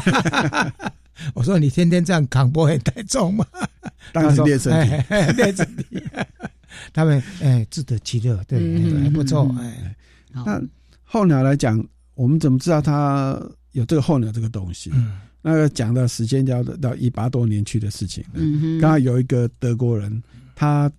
[1.32, 3.46] 我说你天天这样扛，不会太重吗？
[4.12, 4.90] 当然是练身体，
[5.36, 6.02] 练身体。
[6.92, 8.58] 他们哎，自得其乐，对，
[9.02, 9.50] 还不错。
[9.58, 9.96] 哎，
[10.30, 10.60] 那
[11.04, 11.82] 候鸟来讲，
[12.14, 13.40] 我们怎么知道它
[13.72, 14.90] 有这个候鸟这个东西？
[14.92, 18.22] 嗯那个讲的时间要到一八多年去的事情。
[18.34, 20.22] 嗯哼，刚刚有一个德国人，
[20.54, 20.90] 他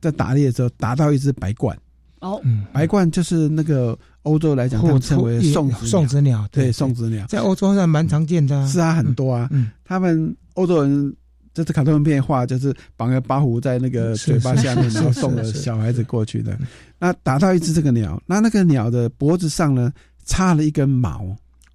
[0.00, 1.76] 在打猎的时候打到一只白鹳。
[2.20, 2.40] 哦，
[2.72, 3.98] 白鹳就是那个。
[4.26, 8.66] 欧洲来讲，他们称为送送子鸟，对送子鸟，在欧洲上蛮常见的。
[8.66, 9.48] 是啊，很多啊。
[9.84, 11.14] 他们欧洲人
[11.54, 16.58] 这次卡通片画就是绑个八虎在那个嘴巴下面，然后送了小孩子过去的。
[16.98, 19.92] 那打到一只这个鸟，那那个鸟的脖子上呢
[20.24, 21.24] 插了一根毛。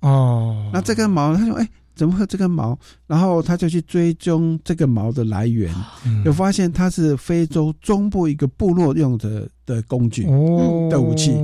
[0.02, 2.78] 哦，那这根毛，他说：“哎。”怎么会这根毛？
[3.08, 5.74] 然后他就去追踪这个毛的来源，
[6.26, 10.24] 有发现它是非洲中部一个部落用的的工具
[10.90, 11.36] 的武器。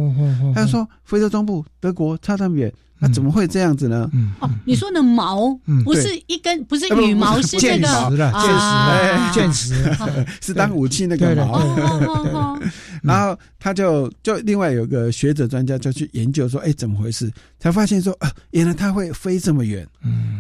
[0.56, 2.74] 他就说非洲中部德国差那么远。
[3.00, 4.10] 那怎么会这样子呢？
[4.39, 5.54] 哦，你说的毛
[5.86, 9.76] 不是一根，不是羽毛，是这个啊，剑石，
[10.41, 12.60] 是当武器那个毛。
[13.04, 17.32] 然后他就就另外有个学者专家就去研究说，哎，怎么回事？
[17.60, 19.88] 才发现说啊，原来它会飞这么远，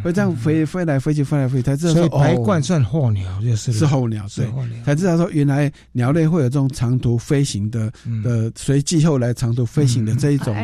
[0.03, 4.47] 会这样飞飞来飞去，飞来飞去，才知道说白冠算候鸟，就是是候鸟，对，
[4.83, 7.91] 才知道说原来鸟类会有这种长途飞行的
[8.23, 10.55] 的随季候来长途飞行的这一种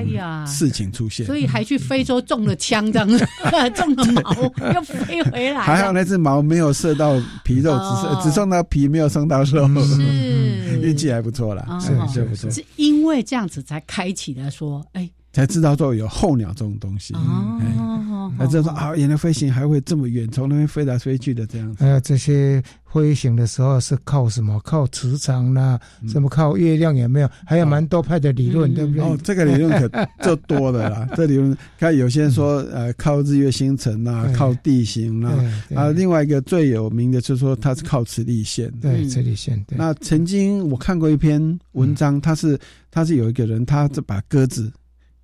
[0.47, 1.77] 事情出现，所以还去。
[1.83, 3.07] 非洲中了枪，这样。
[3.75, 4.33] 中了毛
[4.73, 7.77] 又飞回来，还好那只毛没有射到皮肉，
[8.21, 10.79] 只只中到皮，没有伤到肉，是。
[10.81, 12.49] 运气还不错啦，是是不错。
[12.49, 15.09] 是因为这样子才开启了说，哎。
[15.33, 21.83] 才知道说有候鸟这种东西，哦，才知道说啊，原来飞行还会这么远，从那边飞来飞去的这样子。
[21.83, 24.59] 还有这些飞行的时候是靠什么？
[24.63, 27.29] 靠磁场啦，什么靠月亮有没有？
[27.47, 29.03] 还有蛮多派的理论，对不对？
[29.03, 31.09] 哦，这个理论可就多了啦。
[31.17, 35.33] 这理论看有些人说，呃，靠日月星辰呐，靠地形啦，
[35.73, 39.65] 啊，另外一个最有名的就是说它是靠磁力线，对，磁力线。
[39.69, 42.55] 那曾经我看过一篇文章，他是
[42.91, 44.71] 他是有一个人，他是把鸽子。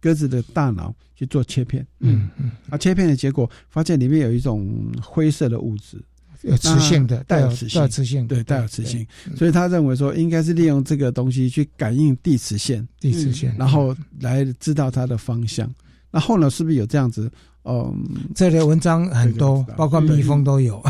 [0.01, 6.01] 鸽子的大脑去做切片，嗯嗯，啊，切片的结果发现里面有一种灰色的物质，
[6.43, 7.67] 有磁性的，带有磁
[8.05, 15.69] 性，对，带有磁性，所以他认为说应该是利用这个东西去感应地磁线，地磁线，然后来知道它的方向。
[16.11, 17.29] 那后来是不是有这样子？
[17.65, 17.93] 嗯，
[18.33, 20.81] 这类文章很多，包括蜜蜂都有。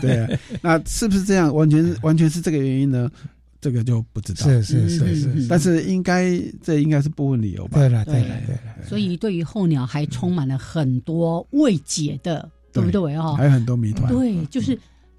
[0.00, 1.52] 对， 那是不是这样？
[1.52, 3.10] 完全完全是这个原因呢？
[3.60, 7.78] 这个就不知道，是是是是，但是应该这应该是部分理由吧？
[7.78, 13.16] 对了对了对了，所以对于候鸟还充满了很多未解的，对不对？
[13.16, 14.12] 哦，还有很多谜团。
[14.12, 14.78] 对，就是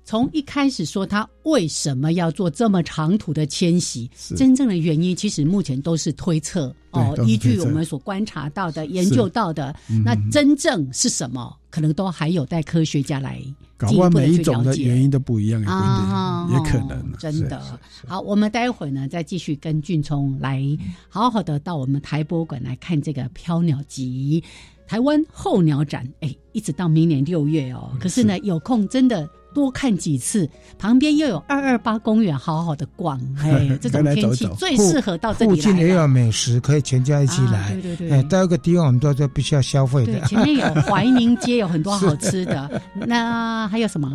[0.10, 9.72] 从一开始说他为什么要做这么长途的迁徙，真正的原因其实目前都是推测哦，依据我们所观察到的、研究到的，
[10.04, 13.40] 那真正是什么，可能都还有待科学家来。
[13.78, 17.14] 搞不好每一种的原因都不一样，也也可能。
[17.20, 17.62] 真的
[18.08, 20.60] 好，我们待会呢再继续跟俊聪来
[21.08, 24.44] 好好的到我们台博馆来看这个飘鸟集。
[24.88, 27.96] 台湾候鸟展，哎，一直到明年六月哦。
[28.00, 30.50] 可是呢，有空真的多看几次。
[30.78, 33.20] 旁边又有二二八公园，好好的逛。
[33.44, 35.56] 哎， 这种天气最适合到这里来。
[35.56, 37.72] 附近也有美食，可以全家一起来。
[37.74, 38.12] 对对对。
[38.12, 40.20] 哎，到一个地方，我们都都必须要消费的。
[40.22, 42.82] 前面有 怀宁街，有很多好吃的。
[42.94, 44.12] 那还有什么？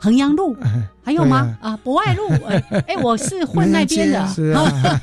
[0.00, 0.54] 衡阳路
[1.02, 1.56] 还有吗？
[1.62, 2.28] 啊，博爱路，
[2.86, 5.00] 哎，我是混那边的，是啊，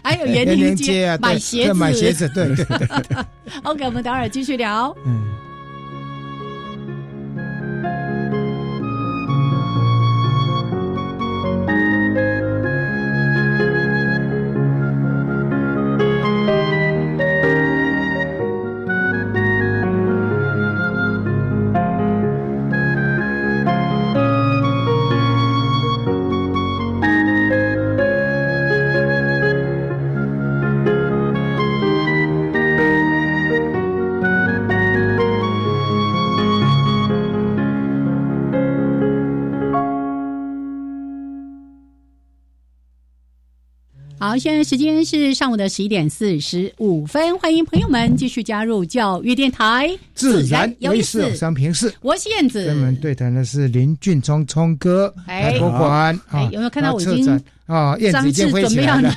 [0.00, 3.16] 还有园林街买鞋子，买鞋子，对对对。
[3.64, 4.94] OK，我们等会儿继续聊。
[5.04, 5.24] 嗯。
[44.68, 52.68] 时间是上午的十一点四十五分，欢迎朋友们继续加入教育电台，自然有意思，三平四，我是燕子。
[52.68, 57.96] 我们对谈的是林俊聪聪哥，哎，博馆，哎，有没有看到我已经啊？
[57.96, 59.14] 燕子已经飞起来了。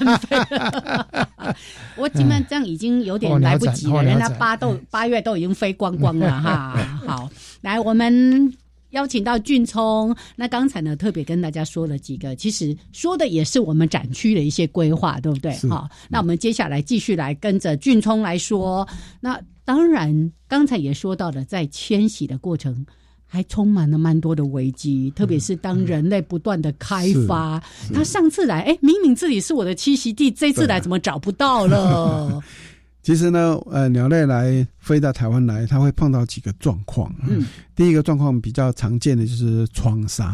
[1.99, 6.79] 我基本上已经有点来不及了，人家八都八月都已经飞光光了哈。
[7.05, 7.29] 好，
[7.59, 8.53] 来我们。
[8.91, 15.51] 邀请到俊聪，那刚才呢特别跟大家说了几个，其实说的也是我们展区的一些规划，对不对？
[15.69, 18.87] 好，那我们接下来继续来跟着俊聪来说。
[19.19, 22.85] 那当然，刚才也说到了，在迁徙的过程
[23.25, 27.63] 还充满了蛮多的危机，特别是当人类不断的开发。
[27.93, 32.41] 他上次来，哎，明明这里是我的栖息地，这次来怎么找不到了？
[33.03, 37.13] 其实呢，呃，鸟类来飞到台湾来，它会碰到几个状况。
[37.27, 37.45] 嗯，
[37.75, 40.25] 第一个状况比较常见的就是窗纱。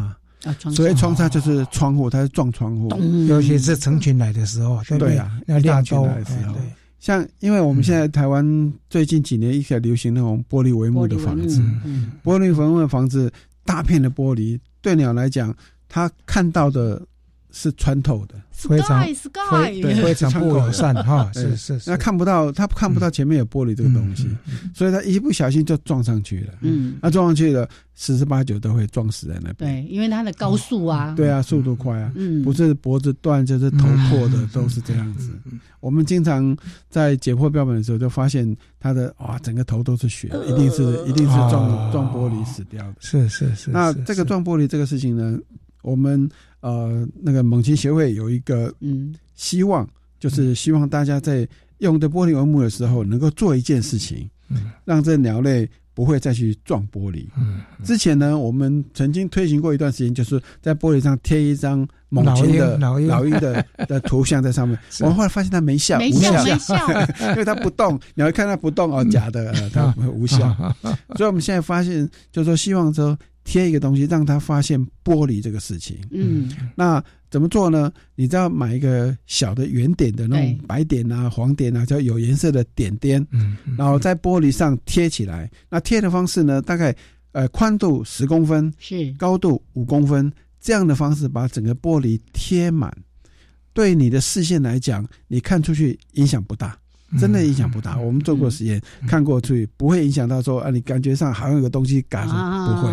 [0.43, 2.89] 啊，所以窗纱就是窗户，它是撞窗户，
[3.28, 6.55] 尤其是成群来的时候，对呀，要大群来的时候。
[6.99, 11.61] 像因为我们现在台湾最近几年一直流行那种玻璃帷幕的房子，
[12.24, 13.32] 玻璃帷幕的房子，
[13.63, 15.55] 大片的玻璃，对鸟来讲，
[15.88, 17.01] 它看到的。
[17.58, 24.28] 是穿透的，非常非非常不友善哈，是是，那看不到，他看不到前面有玻璃这个东西，
[24.76, 35.32] 所以他一不小心就撞上去了，嗯，那撞上去了，十之八九都会撞死在那边，对，因为它的高速啊，对啊，速度快啊，嗯，不是脖子断就是头破的，都是这样子。
[35.80, 36.56] 我们经常
[36.89, 43.72] 在解剖标本的时候就发现他的哇，整个头都是血，一定是一定是撞撞玻璃死掉的，是是是。
[43.72, 45.39] 那这个撞玻璃这个事情呢，
[45.82, 46.30] 我们。
[46.62, 49.88] 呃，那个猛禽协会有一个嗯希望，
[50.20, 51.47] 就是希望大家在
[51.78, 57.28] 用的玻璃帷幕的时候，能够做一件事情，嗯，让这鸟类不会再去撞玻璃。
[57.38, 64.78] 嗯，之前呢，我们曾经推行过一段时间，就是在玻璃上贴一张猛禽的老鹰的 的图像在上面。
[65.01, 66.34] 我们后来发现它没效，没效，
[67.30, 67.99] 因为它不动。
[68.16, 70.39] 你要看它不动哦，假的，它无效。
[71.16, 73.16] 所以我们现在发现，就是说希望说。
[73.48, 75.98] 贴一个东西，让他发现玻璃这个事情。
[76.12, 77.89] 嗯，那怎么做呢？
[78.14, 83.26] 你只要买一个小的圆点的那种白点啊、黄点啊，叫有颜色的点点。
[83.32, 85.50] 嗯，然后在玻璃上贴起来。
[85.70, 86.62] 那贴的方式呢？
[86.62, 86.93] 大概
[87.32, 90.30] 呃宽度十公分，是高度五公分，
[90.60, 92.93] 这样的方式把整个玻璃贴满。
[93.72, 96.78] 对你的视线来讲，你看出去影响不大。
[97.20, 102.91] 真的影响不大，我们做过实验，看过去不会影响到说啊，你感觉上好像有个东西嘎着，不会。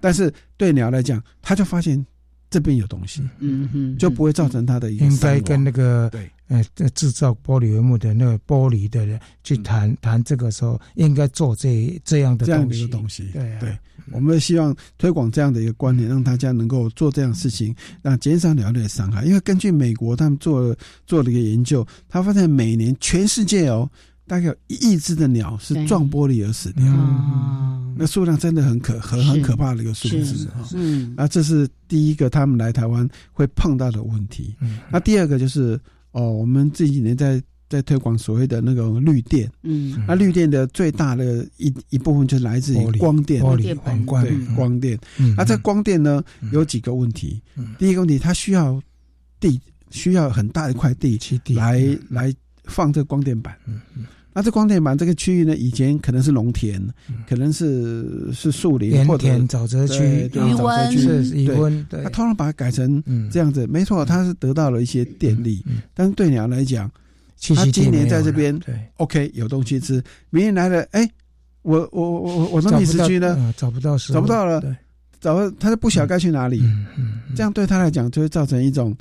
[0.00, 2.04] 但是对鸟来讲，它就发现
[2.50, 6.30] 这边有东西，嗯哼，就不会造成它的应该跟那个对。
[6.48, 13.28] 呃，在制造玻璃帷幕的那个玻璃的人去谈谈，这个时候应该做这这样的这样的一个东西。
[13.34, 13.78] 对对，
[14.12, 19.26] 我们希望推广这样的一个观念，让大家能够做这样事情，让减少鸟类的伤害。
[19.26, 20.74] 因为根据美国他们做
[21.06, 23.86] 做了一个研究，他发现每年全世界哦，
[24.28, 26.84] 大概有一亿只的鸟是撞玻璃而死掉，
[27.96, 30.68] 那数量真的很可很很可怕的一个数字啊。
[30.74, 34.54] 嗯，那这是第一个他们来台湾会碰到的问题。
[34.60, 35.80] 嗯，那第二个就是。
[36.12, 43.76] 哦，我们这几年在在推广所谓的那个绿电，嗯，那绿电的最大的一一部分就来自于光电，玻璃
[44.06, 44.98] 光对光电。
[45.36, 47.42] 那这光电呢有几个问题，
[47.78, 48.82] 第一个问题，它需要
[49.38, 49.60] 地，
[49.90, 51.20] 需要很大一块地
[51.54, 53.54] 来来放这个光电板。
[53.66, 54.06] 嗯嗯。
[54.38, 56.80] 那这光电板这个区域呢，以前可能是农田，
[57.28, 61.84] 可能是是树林或者沼泽区、渔温是渔温。
[61.90, 65.60] 他突然把它改成这样子，没错，他是得到了一些电力。
[65.92, 66.88] 但是对鸟来讲，
[67.56, 68.56] 它今年在这边
[68.98, 70.00] ，OK，有东西吃。
[70.30, 71.10] 明年来了，哎，
[71.62, 73.52] 我我我我我的觅食区呢？
[73.56, 74.62] 找不到，找不到了，
[75.20, 76.62] 找他就不晓该去哪里。
[77.34, 78.96] 这样对他来讲，就会造成一种。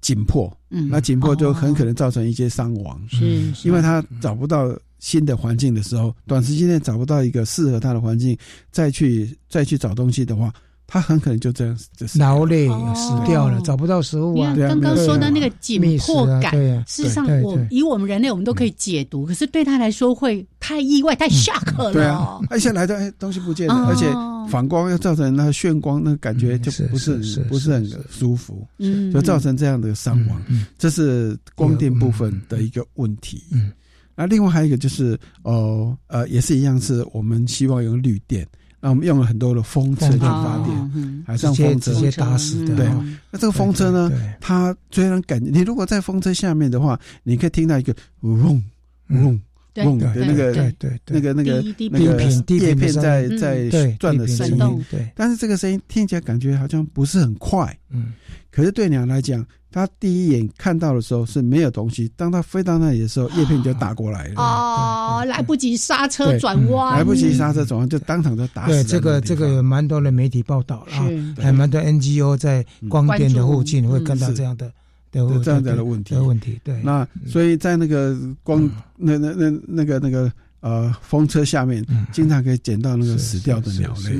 [0.00, 4.68] 紧迫，嗯，那紧迫就很可能造成一些伤亡，是，因为他找不到
[4.98, 8.36] 新的环境的时候，短时间内找不到一个适合他的环境，
[8.70, 10.52] 再去再去找东西的话，
[10.86, 14.54] 他很可能就这样就是劳累死掉了，找不到食物啊。
[14.56, 16.52] 刚刚说的那个紧迫感，
[16.86, 21.92] 事实上我以我们人类我们都可以解读，可是对他来说会太意外、太 shock 了。
[21.92, 24.06] 对啊，而且来的哎东西不见了，而且
[24.48, 27.16] 反光又造成那个眩光，那感觉就不是
[27.48, 28.64] 不是很舒服，
[29.12, 30.40] 就造成这样的伤亡。
[30.78, 33.42] 这是光电部分的一个问题。
[33.50, 33.72] 嗯。
[34.14, 38.46] 那另外还有一个就是，哦，呃，也是一样，是我们希望用绿电，
[38.78, 41.92] 那我们用了很多的风车去发电，还是风车。
[41.92, 42.76] 直接打死的。
[42.76, 42.86] 对，
[43.30, 48.62] 那这个风车呢，它虽然感觉，你如果在风车下面的话，你可以听到一个嗡
[49.08, 49.40] 嗡
[49.76, 55.10] 嗡的那个，对对，那个那个那个叶片在在转的声音，对。
[55.14, 58.12] 但是这个声音听起来感觉好像不是很快，嗯，
[58.50, 59.46] 可是对鸟来讲。
[59.72, 64.34] 它第一眼看到的时候是没有东西，当它飞到那里的时候，叶片就打过来了。
[64.42, 68.72] 哦，来不及刹车转弯，来不及刹车转弯就当场就打死。
[68.72, 70.92] 对，这个这个有蛮多的媒体报道了，
[71.40, 74.72] 还蛮多 NGO 在光电的附近会看到这样的
[75.10, 76.14] 的这样子的问题。
[76.16, 76.80] 问题对。
[76.82, 84.12] 那所以在那个光那那那那个那个呃风车下面，经常可以捡到那个死掉的鸟类。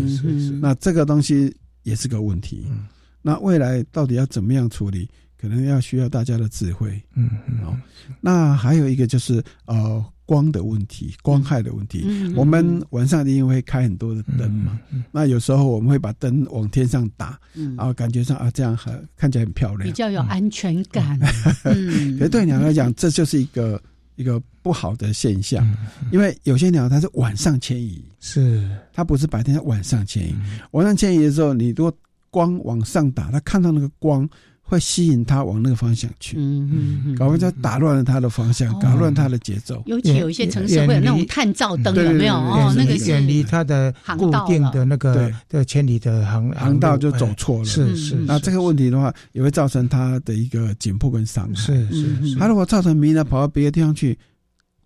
[0.61, 2.67] 那这个东西也是个问题。
[3.23, 5.09] 那未来到底要怎么样处理？
[5.41, 7.75] 可能要需要大家的智慧，嗯嗯，哦，
[8.21, 12.07] 那还有一个就是呃光的问题，光害的问题。
[12.37, 14.79] 我们晚上因为会开很多的灯嘛，
[15.11, 17.37] 那有时候我们会把灯往天上打，
[17.77, 21.19] 然后感觉上啊这样很看起来很漂亮，比较有安全感。
[21.65, 23.83] 嗯， 可是对鸟来讲，这就是一个
[24.15, 25.69] 一个不好的现象，
[26.13, 28.71] 因为有些鸟它是晚上迁移，是。
[28.93, 30.37] 它不是白天，晚上迁移。
[30.71, 31.93] 晚上迁移的时候，你如果
[32.31, 34.31] 光往上打，它看到那个光。
[34.71, 39.83] 会吸引他往那个方向去，嗯嗯，搞完就打乱了他的方向，搞乱他的节奏。
[39.87, 42.35] 尤其有一些城市会有那种探照灯，有没有？
[42.35, 47.65] 哦，那个远离他的固定的那个的千里的航航道就走错了。
[47.65, 51.55] 是是，那这个问题的话，也会造成他的一个紧迫跟伤害。
[51.57, 54.17] 是是，他如果造成迷呢，跑到别的地方去。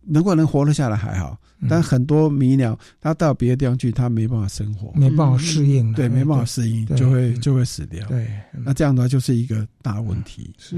[0.06, 1.38] 能够能活得下来还好，
[1.68, 8.06] 但很多迷鸟它到别的地方去，它没办法生活，没办法适应，对，没办法适应，就会就会死掉。
[8.08, 8.28] 对，
[8.64, 10.54] 那这样的话就是一个大问题。
[10.58, 10.76] 是，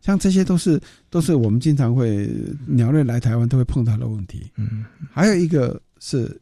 [0.00, 0.80] 像这些都是
[1.10, 2.30] 都是我们经常会
[2.66, 4.50] 鸟类来台湾都会碰到的问题。
[4.56, 6.40] 嗯，还有一个是。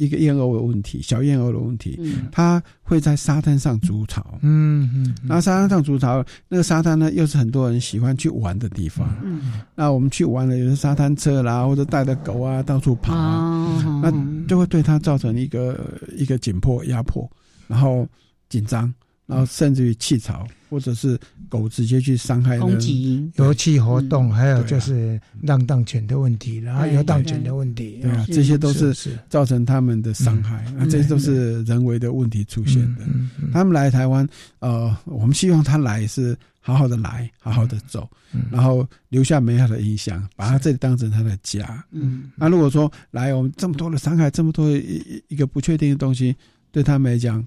[0.00, 2.00] 一个燕鸥的问题，小燕鸥的问题，
[2.32, 4.38] 它会在沙滩上筑巢。
[4.40, 9.06] 嗯嗯，那沙滩上筑巢，那个沙滩呢，又是很多人喜欢去玩的地方。
[9.22, 14.10] 嗯，那我们去玩了，有沙滩车啦，或者带着狗啊到处跑啊，那
[14.46, 15.78] 就会对它造成一个
[16.16, 17.30] 一个紧迫压迫，
[17.68, 18.08] 然后
[18.48, 18.90] 紧张。
[19.30, 21.16] 然后甚至于弃巢，或者是
[21.48, 28.92] 狗直接去伤害人，游憩活动，还有就是浪荡犬的问题，然后游荡犬的问题，对啊，这些都是
[29.28, 33.06] 造成他们的伤害，那这些都是人为的问题出现的。
[33.52, 34.28] 他们来台湾，
[34.58, 38.08] 呃，我们希望他来是好好的来，好好的走，
[38.50, 41.84] 然后留下美好的印象，把他这里当成他的家。
[41.92, 46.34] 嗯，那如果说来我们这么多的伤害，这么多一一个不确定的东西，
[46.72, 47.46] 对他们来讲。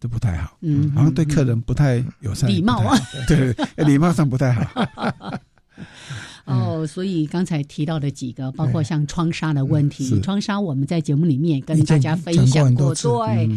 [0.00, 4.84] 都不太好，嗯，好像对客人不太友善，礼貌啊，对， 礼貌上不太好。
[6.44, 13.48] 哦，所以刚才提到的几个，包括像窗纱的问题，窗纱我们在节目里面跟大家分享过，对，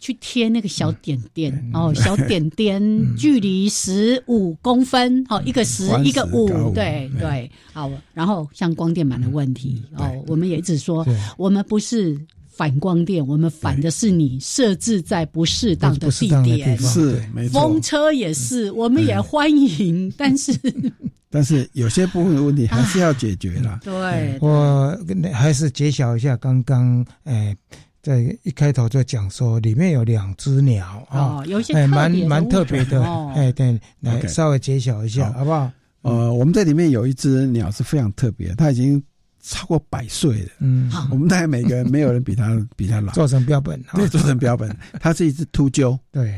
[0.00, 2.82] 去贴那个小点点，哦，小点点
[3.16, 11.06] 距离十五公分，哦，一个十，一个五，对对，好，然后像光电板的问题，哦，我们也一直说，
[11.38, 12.20] 我们不是。
[12.56, 17.60] 反光电，我们反的是你设置在不适当的地点，是没错。
[17.60, 20.52] 风车也是，我们也欢迎，但是
[21.28, 23.80] 但是有些部分的问题还是要解决了。
[23.82, 24.96] 对，我
[25.32, 27.56] 还是揭晓一下刚刚诶，
[28.00, 33.02] 在一开头就讲说，里面有两只鸟啊，有些蛮蛮特别的，
[33.34, 35.44] 哎，对，来稍微揭晓一下好。
[35.44, 35.70] 不好？
[36.02, 39.02] 呃，我们这里面有一只鸟是非常特别，它已经。
[39.46, 43.12] 超过百岁的，嗯，我们大概每个人没有人比他 比他老。
[43.12, 44.74] 做成标本，对， 做成标本。
[45.00, 46.34] 它是一只秃鹫，对，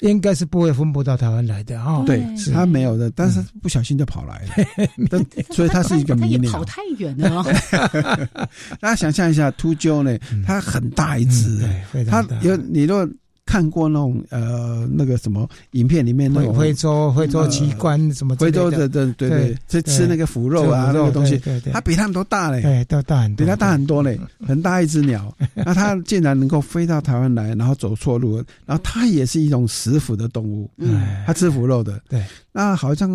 [0.00, 2.02] 应该是不会分布到台湾来的哈。
[2.06, 6.50] 对，它没有的，但是不小心就跑来了，所以它是一个迷鸟。
[6.56, 7.44] 跑太远了。
[8.80, 11.60] 大家想象一下，秃鹫呢，它很大一只，
[12.08, 13.06] 它有你若。
[13.50, 18.88] 看过那种呃那个什么影片里面那种非洲非洲奇观什么非洲的。
[18.88, 21.36] 对对对，吃吃那个腐肉啊那个东西，
[21.72, 32.22] 它比他们都大嘞，对，都大很多，比它大很多嘞，很大一只鸟， 那它竟然能够飞到台湾来，然后走错路，然后它也是一种食腐的动物，嗯，它吃腐肉的，对，
[32.52, 33.10] 那好像。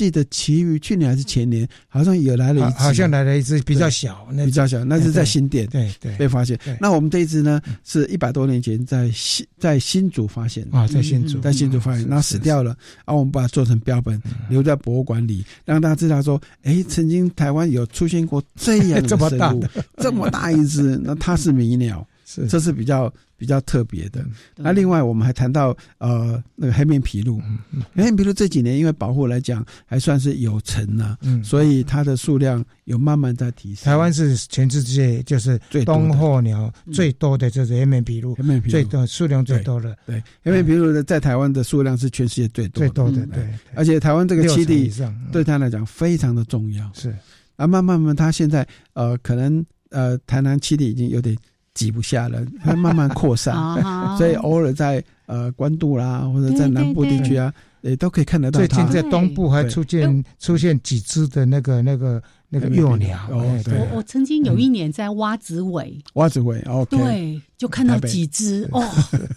[0.00, 6.58] 记得其余去年还是前年，好像有来了一只，好像来了一只比较小，比较小，那是在新店对对被发现。
[6.80, 11.38] 那我们这一只呢，是一百多年前在新在新竹发现啊，在新竹。
[11.40, 12.74] 在新竹发现，然后死掉了，
[13.04, 19.54] 然后我们把它做成标本，留在博物馆里，让大家知道说，哎，曾经台湾有出现过这样 这么大
[19.98, 22.46] 这么大一只，那它是迷鸟，是。
[22.46, 23.12] 这是比较。
[23.40, 24.22] 比较特别的，
[24.54, 27.40] 那另外我们还谈到呃那个黑面琵鹭，
[27.94, 33.86] 黑面琵鹭这几年因为保护来讲还算是有成呢，所以它的数量有慢慢在提升。
[33.86, 38.70] 台湾是全世界就是东候鸟最多的就是黑面琵鹭，黑面琵鹭。
[38.72, 44.92] 最多数量最多的，对黑面琵鹭的在台湾的数量是全世界最多最多的，对，而且台湾这个栖地
[45.32, 47.08] 对它来讲非常的重要，是。
[47.56, 51.34] 啊，慢慢慢它现在呃可能呃台南栖地已经有点。
[51.74, 53.54] 挤不下了，它慢慢扩散，
[54.18, 57.52] 所以偶尔在呃关渡啦，或者在南部地区啊，
[57.82, 58.58] 也都可以看得到。
[58.58, 63.18] 最近在东部还出现出现几只的那个那个那个幼鸟。
[63.30, 68.82] 我我曾经有一年在蛙子尾，蛙子尾哦，对，就看到几只哦，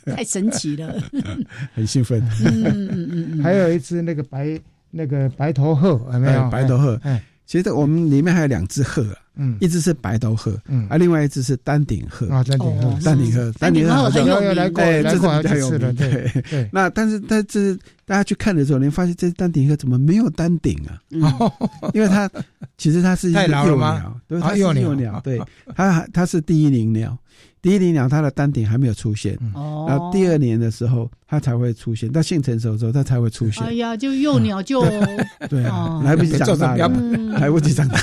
[0.05, 0.93] 太神奇了，
[1.73, 2.19] 很兴奋。
[2.43, 4.59] 嗯嗯嗯，还有一只那个白
[4.89, 6.49] 那个白头鹤，有没有？
[6.49, 7.23] 白头鹤，哎。
[7.53, 12.27] 其实我们里面还有两只鹤，嗯，一只是白头鹤，嗯，而另外一只是丹顶鹤。
[12.29, 16.67] 啊，丹顶鹤，丹顶鹤，丹顶鹤很有名，哎，这是比较有名，对对。
[16.73, 17.77] 那但是但是
[18.07, 20.97] 大家去看的时候，你发现这丹顶鹤怎么没有丹顶啊？
[21.93, 22.27] 因为它
[22.75, 25.39] 其实它是一个幼鸟，对，它是幼鸟，对，
[25.75, 27.15] 它它是第一灵鸟。
[27.63, 29.39] 第一年鸟它的丹顶还没有出现，
[29.87, 33.63] 然后第二年的时候它才会出现，到性成熟之后它才会出现。
[33.63, 34.81] 哎呀，就幼鸟就
[35.49, 36.75] 对啊，来不及长大，
[37.39, 37.97] 来不及长大。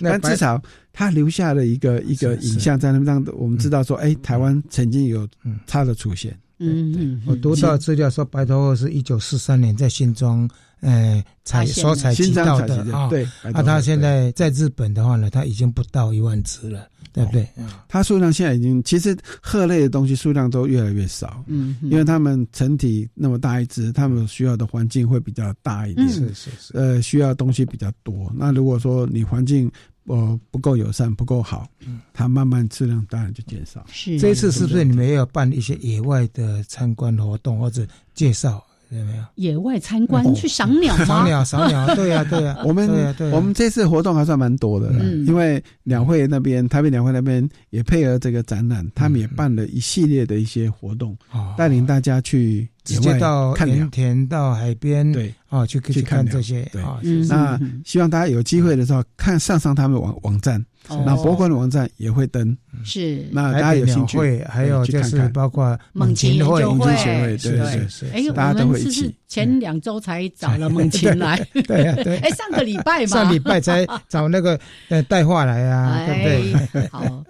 [0.00, 0.60] 但至少
[0.94, 5.28] 它留下了一个一个影像，在那让我们知道说，哎，台湾曾经有
[5.66, 6.34] 它的出现。
[6.58, 10.48] 嗯嗯，我读到资料说，白头鹤是一九四三年在新庄。
[10.80, 17.48] 呃，采所采集到的啊，对，那它现在在日本的话呢，它已经不到一万只了，对不对？
[17.86, 28.32] 它数量现在已经，其实鹤类的东西数量都越来越少，嗯，因为它们成体那么大一只，它们需要的环境会比较大一点，是是是，呃，需要东西比较多。
[28.34, 29.70] 那如果说你环境
[30.06, 33.86] 呃不够友善、不够好，嗯，它慢慢质量当然就减少。
[33.92, 38.60] 是，这一次是不是你们要办一些野外的参观活动或者介绍？
[38.98, 41.04] 有没有野外参观去赏鸟吗？
[41.04, 42.58] 赏鸟，赏鸟， 对呀，对呀。
[42.64, 51.16] 我们我们这次活动还算蛮多的，嗯因为两会那边，台北两会那边也配合这个展览，他们也办了一系列的一些活动，
[51.56, 52.68] 带领大家去。
[52.84, 56.68] 直接到盐田、到海边，对，啊，去去看这些。
[56.70, 56.82] 对，
[57.30, 60.62] 那希望大家有机会的时候看上上他们网网站，
[61.04, 62.56] 那博物馆的网站也会登。
[62.84, 68.10] 是，那大家有兴趣，还有就是包括猛禽会、猛禽协会，对对对。
[68.12, 69.14] 哎，大家都会一起。
[69.26, 72.18] 前两周才找了猛禽来，对 对。
[72.24, 74.58] 哎，上个礼拜嘛， 上礼拜才找那个
[74.88, 76.88] 呃带话来啊，对不对？
[76.88, 77.24] 好。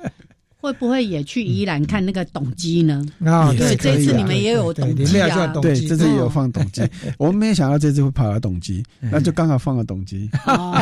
[0.65, 3.05] 会不会也去宜兰看那个董鸡呢？
[3.23, 5.47] 啊，对，这次你们也有董鸡啊？
[5.61, 6.81] 对，这次也有放董鸡。
[7.19, 10.27] 我们没有想到这次会跑到董鸡，那就刚好放了董鸡。
[10.47, 10.75] 哦，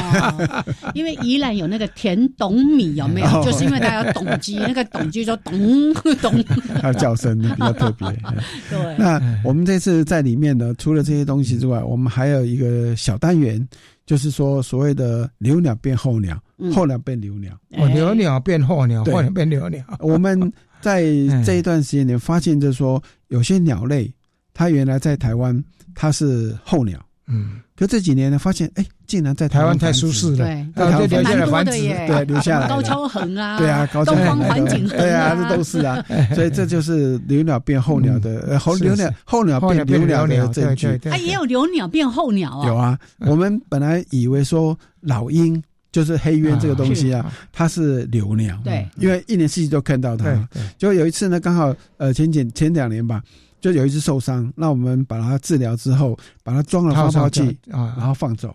[0.95, 3.43] 因为宜兰有那个甜董米，有没有？
[3.45, 5.53] 就是因为它有董鸡，那个董鸡说董
[6.23, 6.45] 董，
[6.81, 8.07] 它的叫声比较特别。
[8.71, 8.97] 对。
[8.97, 13.67] 那我们这次在里面呢，除了这些东西之外，我们还有一个小单元。
[14.13, 16.39] 就是说，所谓的留鸟变候鸟，
[16.75, 19.83] 候鸟变留鸟，哦，留鸟变候鸟，候鸟变留鸟。
[20.01, 20.39] 我们
[20.83, 21.03] 在
[21.47, 24.13] 这一段时间里发现，就是说，有些鸟类，
[24.53, 27.61] 它原来在台湾，它是候鸟，嗯。
[27.75, 34.87] 可这几年呢，发现哎，竟然在台湾太舒适了，对，留下来繁殖，对，留下来高跷横啊，对啊，高跷横，东方环境。
[34.87, 40.97] 对啊，这都是啊， 所以这就是留鸟变候鸟的，呃，候留鸟候鸟变留鸟的证据。
[40.99, 42.97] 它也有留鸟变候鸟啊，有啊。
[43.21, 45.61] 我们本来以为说老鹰
[45.91, 50.49] 就是黑鸢这个东西啊，它是留鸟，对，因为一年四季都看到它。
[50.79, 53.21] 就有一次呢，刚好呃前前前两年吧。
[53.63, 58.55] 就有一只受伤，那我们把它治疗之后，把它装了发泡器啊，然后放走，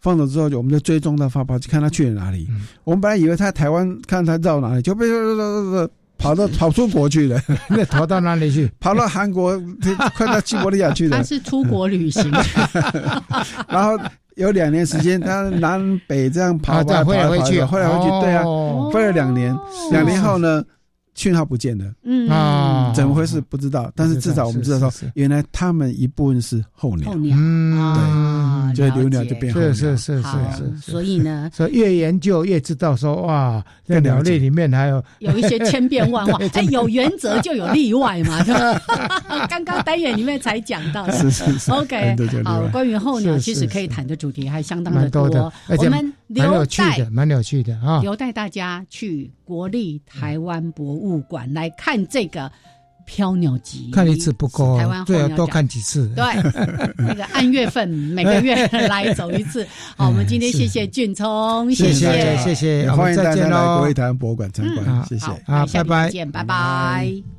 [0.00, 2.48] 放走之后，我们就追踪到发泡器，看它去了哪里。
[2.82, 5.06] 我们本来以为它台湾，看它绕哪里，就被
[6.18, 7.40] 跑到跑出国去了。
[7.70, 8.68] 那逃到哪里去？
[8.80, 9.56] 跑到韩国，
[10.16, 11.18] 快到西伯利亚去了。
[11.18, 12.28] 他是出国旅行。
[13.68, 13.96] 然后
[14.34, 18.42] 有两年时间，他南北这样跑，跑来回去，回来回去，对啊，
[18.92, 19.54] 飞了两年。
[19.92, 20.64] 两年后呢？
[21.18, 22.28] 讯号不见了，嗯。
[22.28, 23.40] 啊，怎么回事？
[23.40, 38.44] 不知道，但是至少我们知道说，原来他们一部分是候鸟，候鸟，嗯，对，就留鸟就变是是是是是，所以呢，所以越研究越知道说哇，在鸟类里面还有有一些千变万化， 哎，有原则就有例外嘛，
[39.48, 42.14] 刚刚单元里面才讲到，是是是，OK，
[42.44, 45.08] 好，关于候鸟其实可以谈的主题还相当的。
[45.10, 51.08] 多，我们留待蛮有趣的啊，留带大家去国立台湾博物。
[51.08, 52.52] 物馆来看这个
[53.06, 56.06] 飘鸟集，看一次不够，台湾对，多看几次。
[56.14, 56.22] 对，
[56.98, 59.66] 那个按月份，每个月来走一次。
[59.96, 67.37] 好，我们今天谢谢俊聪，谢谢谢谢，欢迎大家来国立台湾博物馆参观，谢谢，好，拜拜，见，拜拜。